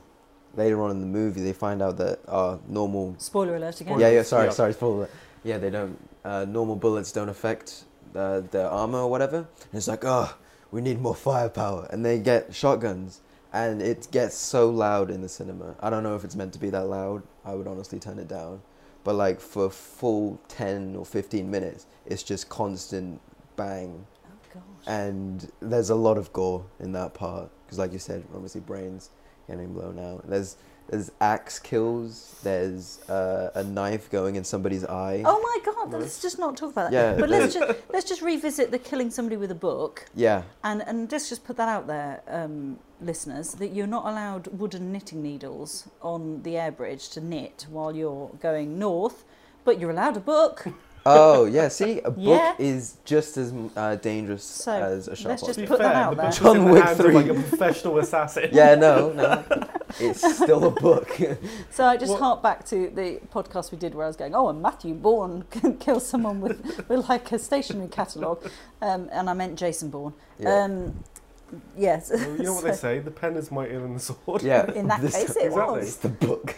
later 0.56 0.82
on 0.82 0.92
in 0.92 1.02
the 1.02 1.08
movie, 1.08 1.42
they 1.42 1.54
find 1.54 1.82
out 1.82 1.98
that 1.98 2.20
uh, 2.28 2.58
normal. 2.68 3.16
Spoiler 3.18 3.56
alert 3.56 3.82
again. 3.82 4.00
Yeah, 4.00 4.10
yeah. 4.10 4.24
Sorry, 4.24 4.46
Yeah. 4.46 4.52
sorry. 4.52 4.74
Spoiler. 4.74 5.10
Yeah, 5.44 5.58
they 5.58 5.70
don't. 5.70 5.98
Uh, 6.24 6.46
normal 6.48 6.76
bullets 6.76 7.12
don't 7.12 7.30
affect 7.30 7.84
uh, 8.16 8.42
their 8.52 8.68
armor 8.68 9.00
or 9.00 9.10
whatever. 9.10 9.38
And 9.38 9.74
it's 9.74 9.88
like, 9.88 10.04
oh, 10.06 10.36
we 10.72 10.82
need 10.82 11.02
more 11.02 11.16
firepower, 11.16 11.88
and 11.92 12.06
they 12.06 12.20
get 12.20 12.54
shotguns, 12.54 13.22
and 13.52 13.82
it 13.82 14.08
gets 14.12 14.36
so 14.36 14.70
loud 14.70 15.10
in 15.10 15.22
the 15.22 15.30
cinema. 15.30 15.76
I 15.80 15.90
don't 15.90 16.04
know 16.04 16.16
if 16.16 16.24
it's 16.24 16.36
meant 16.36 16.54
to 16.54 16.60
be 16.60 16.70
that 16.70 16.86
loud. 16.86 17.24
I 17.44 17.54
would 17.56 17.68
honestly 17.68 18.00
turn 18.00 18.20
it 18.20 18.28
down. 18.28 18.62
But 19.04 19.16
like 19.16 19.42
for 19.42 19.70
full 19.72 20.40
ten 20.48 20.96
or 20.96 21.06
fifteen 21.06 21.50
minutes, 21.50 21.88
it's 22.06 22.22
just 22.22 22.50
constant 22.50 23.20
bang 23.56 24.06
gosh. 24.54 24.64
and 24.88 25.52
there's 25.62 25.90
a 25.90 25.96
lot 25.96 26.18
of 26.18 26.32
gore 26.34 26.66
in 26.80 26.92
that 26.92 27.14
part 27.14 27.50
because 27.66 27.78
like 27.80 27.94
you 27.94 28.00
said 28.00 28.24
obviously 28.34 28.62
brains 28.62 29.10
getting 29.48 29.74
blown 29.74 30.00
out 30.00 30.28
there's 30.30 30.56
there's 30.90 31.12
axe 31.22 31.58
kills 31.60 32.36
there's 32.44 33.00
uh, 33.10 33.50
a 33.56 33.64
knife 33.64 34.10
going 34.10 34.36
in 34.36 34.44
somebody's 34.44 34.84
eye 34.86 35.22
Oh 35.26 35.40
my 35.42 35.74
God! 35.74 35.92
Nice. 35.92 36.02
Let's 36.02 36.22
just 36.22 36.40
not 36.40 36.58
talk 36.58 36.72
about 36.72 36.92
that. 36.92 37.16
Yeah, 37.16 37.20
But 37.20 37.30
let's 37.30 37.54
just 37.54 37.80
let's 37.94 38.08
just 38.10 38.22
revisit 38.22 38.72
the 38.72 38.80
killing 38.80 39.10
somebody 39.10 39.38
with 39.38 39.52
a 39.52 39.56
book, 39.56 40.06
yeah 40.16 40.44
and 40.64 40.82
and 40.86 41.10
let's 41.12 41.30
just 41.30 41.44
put 41.46 41.56
that 41.58 41.70
out 41.70 41.88
there, 41.88 42.22
um, 42.28 42.78
listeners, 43.00 43.54
that 43.56 43.68
you're 43.70 43.88
not 43.88 44.06
allowed 44.06 44.48
wooden 44.48 44.92
knitting 44.92 45.22
needles 45.22 45.88
on 46.02 46.44
the 46.44 46.58
air 46.58 46.72
bridge 46.72 47.10
to 47.10 47.22
knit 47.22 47.66
while 47.70 47.96
you're 47.96 48.30
going 48.42 48.78
north, 48.78 49.24
but 49.64 49.80
you're 49.80 49.92
allowed 49.92 50.18
a 50.18 50.20
book. 50.22 50.68
Oh 51.06 51.46
yeah 51.46 51.68
see 51.68 52.00
a 52.02 52.12
book 52.12 52.16
Yeah. 52.20 52.54
is 52.60 52.98
just 53.06 53.38
as 53.38 53.54
uh, 53.76 53.96
dangerous 53.96 54.44
So, 54.44 54.72
as 54.72 55.08
a 55.08 55.16
sharp 55.16 55.30
let's 55.30 55.42
just 55.42 55.56
To 55.60 55.62
be 55.62 55.68
put 55.68 55.80
that 55.80 55.94
fair, 55.94 56.04
out 56.04 56.16
the 56.16 56.22
there. 56.24 56.32
John 56.32 56.70
Wick 56.70 56.86
3. 56.88 57.14
like 57.14 57.28
a 57.28 57.34
professional 57.34 57.98
assassin. 58.00 58.50
yeah 58.54 58.76
no 58.76 59.12
no 59.14 59.44
it's 60.00 60.22
still 60.38 60.66
a 60.66 60.72
book 60.72 61.18
So 61.72 61.86
I 61.86 61.98
just 61.98 62.12
What- 62.12 62.20
hark 62.22 62.44
back 62.44 62.66
to 62.68 62.90
the 62.90 63.20
podcast 63.34 63.72
we 63.72 63.78
did 63.78 63.96
where 63.96 64.06
I 64.06 64.08
was 64.08 64.16
going, 64.16 64.34
oh, 64.36 64.50
and 64.50 64.62
Matthew 64.62 64.94
Bourne 64.94 65.44
can 65.50 65.78
kill 65.78 66.00
someone 66.00 66.40
with, 66.42 66.88
with 66.88 67.10
like 67.10 67.32
a 67.32 67.40
stationery 67.40 67.88
catalogue, 67.90 68.50
um, 68.82 69.10
and 69.12 69.30
I 69.30 69.34
meant 69.34 69.58
Jason 69.60 69.90
Bourne. 69.90 70.14
yeah, 70.40 70.64
Um, 70.64 71.04
yes. 71.78 72.10
Well, 72.14 72.38
you 72.38 72.44
know 72.44 72.54
what 72.54 72.64
they 72.64 72.72
say: 72.74 73.00
the 73.00 73.12
pen 73.12 73.36
is 73.36 73.52
mightier 73.52 73.80
than 73.82 73.94
the 73.96 74.00
sword. 74.00 74.44
yeah 74.44 74.72
in 74.72 74.88
that 74.88 75.02
this- 75.02 75.16
case, 75.16 75.36
it 75.36 75.46
Exactly. 75.48 75.78
was. 75.80 75.88
it's 75.88 75.98
the 75.98 76.10
book 76.10 76.54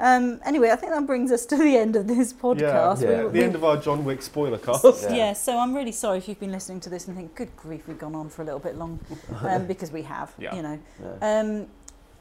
Um, 0.00 0.40
anyway, 0.46 0.70
I 0.70 0.76
think 0.76 0.92
that 0.92 1.06
brings 1.06 1.30
us 1.30 1.44
to 1.46 1.56
the 1.56 1.76
end 1.76 1.94
of 1.94 2.08
this 2.08 2.32
podcast. 2.32 3.02
Yeah. 3.02 3.28
The 3.28 3.44
end 3.44 3.54
of 3.54 3.64
our 3.64 3.76
John 3.76 4.02
Wick 4.04 4.22
spoiler 4.22 4.56
cast. 4.66 4.82
Yeah. 5.02 5.14
yeah. 5.14 5.32
so 5.34 5.58
I'm 5.58 5.74
really 5.76 5.92
sorry 5.92 6.16
if 6.18 6.26
you've 6.26 6.40
been 6.40 6.52
listening 6.52 6.80
to 6.80 6.90
this 6.90 7.06
and 7.06 7.14
think, 7.16 7.34
good 7.34 7.54
grief, 7.54 7.86
we've 7.86 7.98
gone 7.98 8.14
on 8.14 8.30
for 8.30 8.40
a 8.40 8.44
little 8.46 8.60
bit 8.60 8.76
long, 8.76 8.98
um, 9.42 9.66
because 9.66 9.92
we 9.92 10.02
have, 10.02 10.32
Yeah. 10.38 10.54
you 10.56 10.62
know. 10.62 10.78
Yeah. 11.02 11.40
Um, 11.40 11.66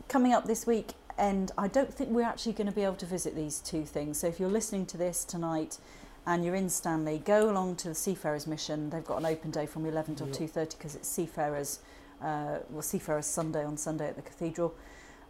coming 0.10 0.34
up 0.34 0.46
this 0.46 0.68
week, 0.68 0.92
and 1.18 1.52
I 1.58 1.68
don't 1.70 1.94
think 1.94 2.10
we're 2.10 2.24
actually 2.24 2.54
going 2.54 2.68
to 2.68 2.74
be 2.74 2.84
able 2.84 2.96
to 2.96 3.06
visit 3.06 3.34
these 3.36 3.60
two 3.60 3.86
things. 3.86 4.20
So 4.20 4.28
if 4.28 4.40
you're 4.40 4.50
listening 4.50 4.86
to 4.88 4.98
this 4.98 5.24
tonight 5.24 5.78
and 6.26 6.44
you're 6.44 6.56
in 6.56 6.70
Stanley, 6.70 7.20
go 7.24 7.50
along 7.50 7.78
to 7.78 7.88
the 7.90 7.96
Seafarers 7.96 8.46
Mission. 8.46 8.90
They've 8.90 9.06
got 9.06 9.20
an 9.20 9.26
open 9.26 9.52
day 9.52 9.66
from 9.66 9.86
11 9.86 10.16
till 10.16 10.28
2.30 10.28 10.78
because 10.78 10.96
it's 10.96 11.08
Seafarers, 11.08 11.80
uh, 12.22 12.60
well, 12.70 12.82
Seafarers 12.82 13.26
Sunday 13.26 13.64
on 13.64 13.78
Sunday 13.78 14.08
at 14.08 14.16
the 14.16 14.22
Cathedral. 14.22 14.74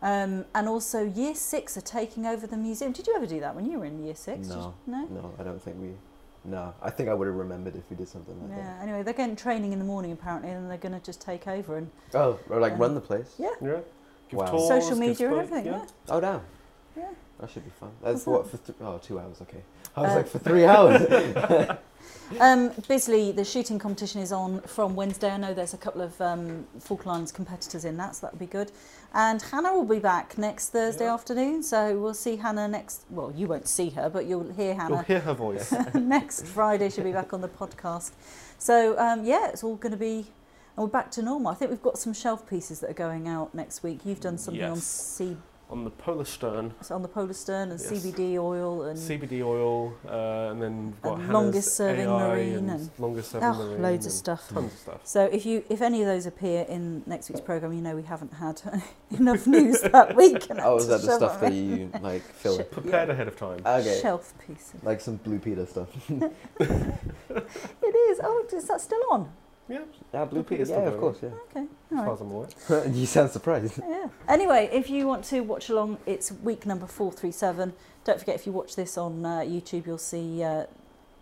Um, 0.01 0.45
and 0.55 0.67
also 0.69 1.03
Year 1.03 1.35
6 1.35 1.77
are 1.77 1.81
taking 1.81 2.25
over 2.25 2.47
the 2.47 2.55
museum. 2.57 2.91
Did 2.93 3.07
you 3.07 3.15
ever 3.15 3.25
do 3.25 3.39
that 3.41 3.53
when 3.55 3.69
you 3.69 3.79
were 3.79 3.85
in 3.85 4.03
Year 4.03 4.15
6? 4.15 4.47
No. 4.47 4.73
you- 4.87 4.93
no? 4.93 5.05
no 5.07 5.33
I 5.39 5.43
don't 5.43 5.61
think 5.61 5.77
we 5.81 5.89
no 6.45 6.73
I 6.81 6.89
think 6.89 7.09
I 7.09 7.13
would 7.13 7.27
have 7.27 7.35
remembered 7.35 7.75
if 7.75 7.83
we 7.89 7.97
did 7.97 8.07
something 8.07 8.39
like 8.41 8.49
that. 8.51 8.57
Yeah, 8.63 8.81
anyway, 8.81 9.03
they're 9.03 9.13
getting 9.13 9.35
training 9.35 9.73
in 9.73 9.79
the 9.79 9.83
morning 9.85 10.13
apparently, 10.13 10.51
and 10.51 10.69
they're 10.69 10.77
going 10.77 10.97
to 10.97 11.05
just 11.05 11.19
take 11.19 11.47
over 11.47 11.75
and 11.77 11.89
oh 12.13 12.39
or 12.49 12.59
like 12.61 12.73
Um, 12.73 12.79
run 12.79 12.95
the 12.95 13.01
place 13.01 13.35
yeah, 13.37 13.49
Yeah. 13.61 13.79
Give 14.29 14.39
Wow. 14.39 14.45
tours, 14.51 14.67
social 14.69 14.89
give 14.91 14.99
media 14.99 15.11
and 15.11 15.17
spoke- 15.47 15.57
everything. 15.59 15.65
Yeah. 15.65 15.85
Oh 16.07 16.19
damn. 16.21 16.41
Yeah. 16.95 17.09
That 17.39 17.49
should 17.49 17.63
be 17.63 17.71
fun. 17.79 17.91
That's 18.03 18.25
what 18.25 18.49
for 18.49 18.57
th- 18.57 18.77
oh 18.81 18.97
two 19.01 19.19
hours. 19.19 19.37
Okay. 19.41 19.61
I 19.95 20.01
was 20.01 20.11
Uh, 20.11 20.15
like 20.15 20.27
for 20.27 20.39
three 20.39 20.65
hours. 20.65 21.77
Um, 22.39 22.71
Bisley, 22.87 23.31
the 23.31 23.43
shooting 23.43 23.79
competition 23.79 24.21
is 24.21 24.31
on 24.31 24.61
from 24.61 24.95
Wednesday. 24.95 25.31
I 25.31 25.37
know 25.37 25.53
there's 25.55 25.73
a 25.73 25.77
couple 25.79 26.01
of 26.01 26.19
um, 26.21 26.67
Falklands 26.79 27.31
competitors 27.31 27.85
in 27.85 27.97
that, 27.97 28.15
so 28.15 28.27
that'll 28.27 28.37
be 28.37 28.45
good. 28.45 28.71
And 29.15 29.41
Hannah 29.41 29.73
will 29.73 29.83
be 29.85 29.97
back 29.97 30.37
next 30.37 30.69
Thursday 30.69 31.05
Yeah. 31.05 31.15
afternoon, 31.15 31.63
so 31.63 31.97
we'll 31.99 32.13
see 32.13 32.35
Hannah 32.35 32.67
next. 32.67 33.01
Well, 33.09 33.33
you 33.35 33.47
won't 33.47 33.67
see 33.67 33.89
her, 33.91 34.09
but 34.09 34.25
you'll 34.27 34.51
hear 34.53 34.75
Hannah. 34.75 34.97
You'll 34.97 35.03
hear 35.05 35.19
her 35.21 35.33
voice. 35.33 35.71
next 35.95 36.45
Friday. 36.45 36.89
She'll 36.91 37.03
be 37.03 37.11
back 37.11 37.33
on 37.33 37.41
the 37.41 37.47
podcast. 37.49 38.11
So 38.59 38.97
um, 38.99 39.25
yeah, 39.25 39.47
it's 39.49 39.63
all 39.63 39.75
going 39.75 39.91
to 39.93 39.97
be. 39.97 40.27
And 40.77 40.85
we're 40.85 40.87
back 40.87 41.09
to 41.11 41.23
normal. 41.23 41.51
I 41.51 41.55
think 41.55 41.71
we've 41.71 41.81
got 41.81 41.97
some 41.97 42.13
shelf 42.13 42.47
pieces 42.47 42.79
that 42.81 42.91
are 42.91 43.01
going 43.07 43.27
out 43.27 43.55
next 43.55 43.81
week. 43.81 44.01
You've 44.05 44.21
done 44.21 44.37
something 44.37 44.63
on 44.63 44.75
Yes. 44.75 44.85
C 45.69 45.73
on 45.73 45.83
the 45.83 45.91
Polarstern, 45.91 46.71
on 46.91 47.01
the 47.01 47.07
Polarstern 47.07 47.71
and 47.71 47.79
Yes. 47.79 47.91
CBD 47.91 48.37
oil 48.37 48.83
and 48.83 48.97
CBD 48.97 49.41
oil, 49.43 49.93
uh, 50.07 50.51
and 50.51 50.61
then 50.61 50.85
we've 50.87 51.01
got 51.01 51.19
And 51.19 51.29
longest 51.29 51.75
serving 51.75 52.07
AI 52.07 52.27
marine 52.27 52.55
and, 52.57 52.69
and- 52.71 52.89
longest 52.97 53.31
serving 53.31 53.47
oh, 53.47 53.53
marine 53.53 53.81
loads 53.81 54.05
of 54.05 54.11
stuff. 54.11 54.49
Tons 54.49 54.73
of 54.73 54.79
stuff. 54.79 55.01
So 55.03 55.25
if 55.25 55.45
you 55.45 55.63
if 55.69 55.81
any 55.81 56.01
of 56.01 56.07
those 56.07 56.25
appear 56.25 56.63
in 56.63 57.03
next 57.05 57.29
week's 57.29 57.41
program, 57.41 57.73
you 57.73 57.81
know 57.81 57.95
we 57.95 58.03
haven't 58.03 58.33
had 58.33 58.61
enough 59.11 59.45
news 59.47 59.81
that 59.81 60.15
week. 60.21 60.49
and 60.49 60.59
oh, 60.59 60.73
had 60.73 60.77
is 60.81 60.85
to 60.85 60.89
that 60.91 61.01
the 61.01 61.07
shove 61.07 61.17
stuff 61.17 61.37
it 61.37 61.41
that 61.41 61.51
in. 61.53 61.77
you 61.79 61.91
like 62.01 62.21
fill? 62.41 62.57
Shit. 62.57 62.71
Prepared 62.71 63.09
ahead 63.09 63.27
of 63.27 63.35
time. 63.37 63.61
Okay. 63.65 63.99
Shelf 64.01 64.33
pieces. 64.45 64.81
Like 64.83 64.99
some 65.01 65.17
Blue 65.17 65.39
Peter 65.39 65.65
stuff. 65.65 65.89
It 66.09 67.95
is. 68.09 68.19
Oh, 68.23 68.45
is 68.51 68.67
that 68.67 68.81
still 68.81 69.01
on? 69.11 69.31
Yeah, 69.69 69.79
Yeah, 70.13 70.25
Blue 70.25 70.43
Blue 70.43 70.57
Peter. 70.57 70.69
Yeah, 70.69 70.79
of 70.79 70.99
course. 70.99 71.17
Yeah. 71.21 71.29
Okay. 71.49 71.61
as 71.61 71.97
far 71.97 72.05
right. 72.05 72.13
as 72.13 72.21
I'm 72.21 72.31
aware. 72.31 72.87
you 72.87 73.05
sound 73.05 73.29
surprised. 73.31 73.79
Yeah. 73.89 74.09
Anyway, 74.27 74.69
if 74.71 74.89
you 74.89 75.07
want 75.07 75.23
to 75.25 75.41
watch 75.41 75.69
along, 75.69 75.97
it's 76.05 76.31
week 76.31 76.65
number 76.65 76.87
four 76.87 77.11
three 77.11 77.31
seven. 77.31 77.73
Don't 78.05 78.19
forget 78.19 78.35
if 78.35 78.45
you 78.45 78.51
watch 78.51 78.75
this 78.75 78.97
on 78.97 79.25
uh, 79.25 79.39
YouTube, 79.39 79.85
you'll 79.85 79.97
see 79.97 80.43
uh, 80.43 80.65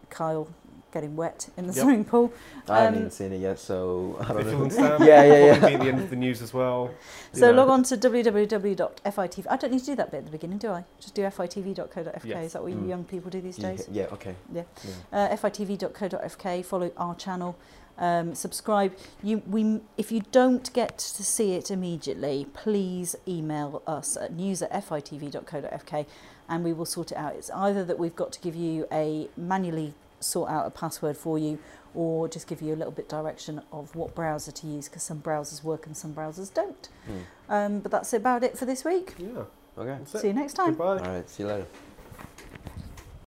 Kyle 0.10 0.48
getting 0.94 1.18
wet 1.18 1.50
in 1.58 1.68
the 1.68 1.74
Yep. 1.74 1.84
swimming 1.84 2.06
pool. 2.06 2.32
I 2.70 2.80
haven't 2.80 2.94
Um, 2.94 3.00
even 3.02 3.12
seen 3.12 3.34
it 3.34 3.42
yet, 3.42 3.60
so 3.60 4.16
I 4.22 4.28
don't 4.32 4.40
If 4.40 4.48
know. 4.48 4.62
understand, 4.64 5.04
Yeah, 5.04 5.24
yeah, 5.32 5.46
yeah. 5.46 5.60
Probably 5.60 5.70
be 5.70 5.76
at 5.76 5.82
the 5.82 5.88
end 5.90 6.00
of 6.02 6.10
the 6.10 6.16
news 6.16 6.42
as 6.42 6.54
well. 6.54 6.92
So 7.34 7.52
know. 7.52 7.58
log 7.58 7.70
on 7.70 7.84
to 7.84 7.98
www.fitv. 7.98 9.46
I 9.50 9.58
don't 9.58 9.72
need 9.74 9.80
to 9.80 9.86
do 9.86 9.96
that 9.96 10.12
bit 10.12 10.20
at 10.20 10.26
the 10.26 10.32
beginning, 10.32 10.58
do 10.60 10.70
I? 10.72 10.86
Just 11.00 11.14
do 11.14 11.24
fitv.co.fk. 11.24 12.24
Yes. 12.24 12.46
Is 12.46 12.54
that 12.54 12.62
what 12.64 12.72
you 12.72 12.78
Mm. 12.78 12.88
young 12.90 13.04
people 13.04 13.30
do 13.30 13.42
these 13.42 13.60
Yeah, 13.60 13.70
days? 13.72 13.88
yeah. 13.92 14.06
Okay. 14.14 14.36
Yeah. 14.54 14.64
Yeah. 15.12 15.30
uh, 15.34 15.36
fitv.co.fk. 15.36 16.64
Follow 16.66 16.92
our 16.98 17.16
channel. 17.16 17.56
Um, 17.98 18.36
subscribe. 18.36 18.96
You, 19.24 19.42
we, 19.48 19.82
if 19.98 20.12
you 20.12 20.22
don't 20.32 20.72
get 20.74 20.98
to 21.00 21.24
see 21.24 21.54
it 21.54 21.72
immediately, 21.72 22.48
please 22.54 23.16
email 23.28 23.82
us 23.88 24.18
at 24.18 24.34
news 24.34 24.62
at 24.62 24.72
fitv.co.fk 24.72 26.06
and 26.50 26.64
we 26.64 26.74
will 26.74 26.86
sort 26.86 27.12
it 27.12 27.18
out. 27.18 27.36
It's 27.36 27.50
either 27.52 27.84
that 27.86 27.98
we've 27.98 28.16
got 28.16 28.32
to 28.34 28.40
give 28.40 28.56
you 28.56 28.88
a 28.92 29.30
manually 29.36 29.94
sort 30.20 30.50
out 30.50 30.66
a 30.66 30.70
password 30.72 31.18
for 31.18 31.38
you 31.38 31.60
or 31.94 32.28
just 32.28 32.48
give 32.48 32.62
you 32.62 32.74
a 32.74 32.76
little 32.76 32.92
bit 32.92 33.10
direction 33.10 33.62
of 33.72 33.96
what 33.96 34.16
browser 34.16 34.52
to 34.52 34.68
use 34.68 34.88
because 34.88 35.04
some 35.04 35.20
browsers 35.20 35.64
work 35.64 35.86
and 35.86 35.96
some 35.98 36.14
browsers 36.14 36.54
don't. 36.54 36.90
Hmm. 37.06 37.52
Um, 37.52 37.80
but 37.80 37.92
that's 37.92 38.14
about 38.14 38.44
it 38.44 38.58
for 38.58 38.66
this 38.66 38.84
week. 38.86 39.16
Yeah. 39.18 39.44
Okay. 39.78 39.98
See 40.06 40.28
you 40.28 40.34
next 40.34 40.54
time. 40.54 40.70
Goodbye. 40.70 40.86
All 40.86 41.00
right. 41.00 41.30
See 41.30 41.44
you 41.44 41.50
later. 41.50 41.68